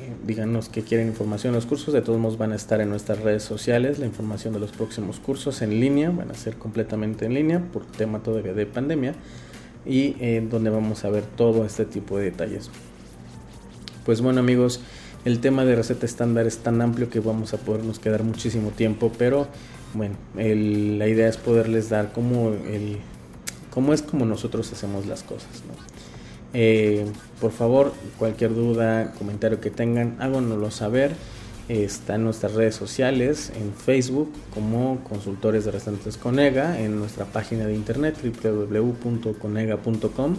Eh, 0.00 0.12
díganos 0.26 0.68
que 0.68 0.82
quieren 0.82 1.06
información 1.06 1.54
de 1.54 1.58
los 1.58 1.66
cursos, 1.66 1.94
de 1.94 2.02
todos 2.02 2.18
modos 2.18 2.36
van 2.36 2.52
a 2.52 2.56
estar 2.56 2.80
en 2.80 2.90
nuestras 2.90 3.20
redes 3.20 3.44
sociales, 3.44 4.00
la 4.00 4.06
información 4.06 4.52
de 4.52 4.60
los 4.60 4.72
próximos 4.72 5.20
cursos 5.20 5.62
en 5.62 5.80
línea, 5.80 6.10
van 6.10 6.30
a 6.30 6.34
ser 6.34 6.56
completamente 6.56 7.24
en 7.24 7.34
línea 7.34 7.60
por 7.72 7.86
tema 7.86 8.22
todavía 8.22 8.54
de 8.54 8.66
pandemia 8.66 9.14
y 9.86 10.16
en 10.20 10.50
donde 10.50 10.70
vamos 10.70 11.04
a 11.04 11.10
ver 11.10 11.24
todo 11.24 11.64
este 11.64 11.84
tipo 11.84 12.18
de 12.18 12.24
detalles. 12.24 12.70
Pues 14.04 14.20
bueno 14.20 14.40
amigos, 14.40 14.80
el 15.24 15.40
tema 15.40 15.64
de 15.64 15.76
receta 15.76 16.06
estándar 16.06 16.46
es 16.46 16.58
tan 16.58 16.80
amplio 16.82 17.08
que 17.08 17.20
vamos 17.20 17.54
a 17.54 17.58
podernos 17.58 17.98
quedar 17.98 18.24
muchísimo 18.24 18.70
tiempo, 18.70 19.12
pero 19.16 19.46
bueno, 19.94 20.16
la 20.34 21.08
idea 21.08 21.28
es 21.28 21.36
poderles 21.36 21.88
dar 21.88 22.12
como 22.12 22.48
el 22.48 22.98
cómo 23.70 23.92
es 23.92 24.02
como 24.02 24.24
nosotros 24.24 24.72
hacemos 24.72 25.06
las 25.06 25.22
cosas. 25.22 25.48
Eh, 26.54 27.06
por 27.40 27.52
favor, 27.52 27.92
cualquier 28.18 28.54
duda, 28.54 29.12
comentario 29.18 29.60
que 29.60 29.70
tengan, 29.70 30.16
háganoslo 30.18 30.70
saber. 30.70 31.12
Está 31.72 32.16
en 32.16 32.24
nuestras 32.24 32.52
redes 32.52 32.74
sociales, 32.74 33.50
en 33.58 33.72
Facebook 33.72 34.30
como 34.52 35.02
Consultores 35.04 35.64
de 35.64 35.70
Restaurantes 35.70 36.18
Conega, 36.18 36.78
en 36.78 36.98
nuestra 36.98 37.24
página 37.24 37.64
de 37.64 37.74
internet 37.74 38.18
www.conega.com, 38.22 40.34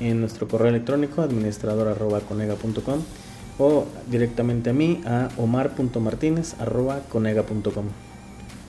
en 0.00 0.20
nuestro 0.20 0.46
correo 0.46 0.68
electrónico 0.68 1.22
administrador.conega.com 1.22 3.00
o 3.58 3.86
directamente 4.10 4.68
a 4.68 4.74
mí 4.74 5.00
a 5.06 5.30
omar.martinez.conega.com. 5.38 7.84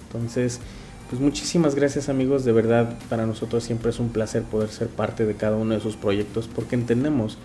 Entonces, 0.08 0.62
pues 1.10 1.22
muchísimas 1.22 1.76
gracias 1.76 2.08
amigos, 2.08 2.46
de 2.46 2.54
verdad 2.54 2.98
para 3.10 3.26
nosotros 3.26 3.66
siempre 3.66 3.90
es 3.90 4.00
un 4.00 4.08
placer 4.08 4.44
poder 4.44 4.70
ser 4.70 4.88
parte 4.88 5.26
de 5.26 5.36
cada 5.36 5.58
uno 5.58 5.74
de 5.74 5.82
sus 5.82 5.98
proyectos 5.98 6.48
porque 6.48 6.76
entendemos 6.76 7.38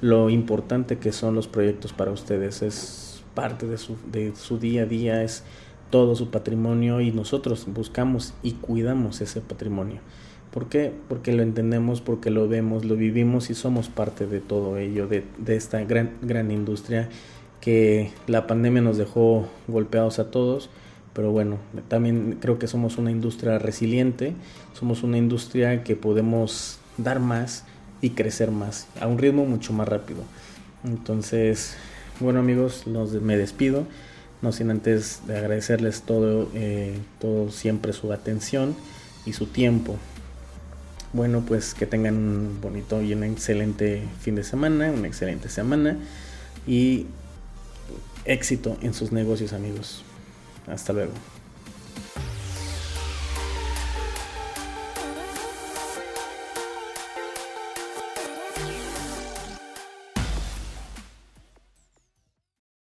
lo 0.00 0.30
importante 0.30 0.96
que 0.96 1.12
son 1.12 1.34
los 1.34 1.46
proyectos 1.46 1.92
para 1.92 2.10
ustedes. 2.10 2.62
Es 2.62 3.07
parte 3.38 3.68
de 3.68 3.78
su, 3.78 3.96
de 4.10 4.34
su 4.34 4.58
día 4.58 4.82
a 4.82 4.86
día, 4.86 5.22
es 5.22 5.44
todo 5.90 6.16
su 6.16 6.28
patrimonio 6.32 7.00
y 7.00 7.12
nosotros 7.12 7.68
buscamos 7.68 8.34
y 8.42 8.54
cuidamos 8.54 9.20
ese 9.20 9.40
patrimonio. 9.40 10.00
¿Por 10.52 10.68
qué? 10.68 10.92
Porque 11.08 11.32
lo 11.32 11.44
entendemos, 11.44 12.00
porque 12.00 12.30
lo 12.30 12.48
vemos, 12.48 12.84
lo 12.84 12.96
vivimos 12.96 13.48
y 13.48 13.54
somos 13.54 13.88
parte 13.90 14.26
de 14.26 14.40
todo 14.40 14.76
ello, 14.76 15.06
de, 15.06 15.22
de 15.38 15.54
esta 15.54 15.84
gran, 15.84 16.14
gran 16.20 16.50
industria 16.50 17.10
que 17.60 18.10
la 18.26 18.48
pandemia 18.48 18.82
nos 18.82 18.98
dejó 18.98 19.46
golpeados 19.68 20.18
a 20.18 20.32
todos, 20.32 20.68
pero 21.12 21.30
bueno, 21.30 21.58
también 21.86 22.38
creo 22.40 22.58
que 22.58 22.66
somos 22.66 22.98
una 22.98 23.12
industria 23.12 23.60
resiliente, 23.60 24.34
somos 24.72 25.04
una 25.04 25.16
industria 25.16 25.84
que 25.84 25.94
podemos 25.94 26.80
dar 26.96 27.20
más 27.20 27.64
y 28.00 28.10
crecer 28.10 28.50
más, 28.50 28.88
a 29.00 29.06
un 29.06 29.18
ritmo 29.18 29.44
mucho 29.44 29.72
más 29.72 29.86
rápido. 29.86 30.24
Entonces, 30.82 31.76
bueno 32.20 32.40
amigos, 32.40 32.86
me 32.86 33.36
despido, 33.36 33.86
no 34.42 34.52
sin 34.52 34.70
antes 34.70 35.22
de 35.26 35.36
agradecerles 35.36 36.02
todo, 36.02 36.48
eh, 36.54 36.96
todo 37.20 37.50
siempre 37.50 37.92
su 37.92 38.12
atención 38.12 38.76
y 39.26 39.32
su 39.32 39.46
tiempo. 39.46 39.96
Bueno, 41.12 41.42
pues 41.46 41.74
que 41.74 41.86
tengan 41.86 42.16
un 42.16 42.60
bonito 42.60 43.00
y 43.00 43.14
un 43.14 43.24
excelente 43.24 44.02
fin 44.20 44.34
de 44.34 44.44
semana, 44.44 44.90
una 44.90 45.06
excelente 45.06 45.48
semana 45.48 45.96
y 46.66 47.06
éxito 48.24 48.76
en 48.82 48.92
sus 48.94 49.12
negocios 49.12 49.52
amigos. 49.52 50.02
Hasta 50.66 50.92
luego. 50.92 51.12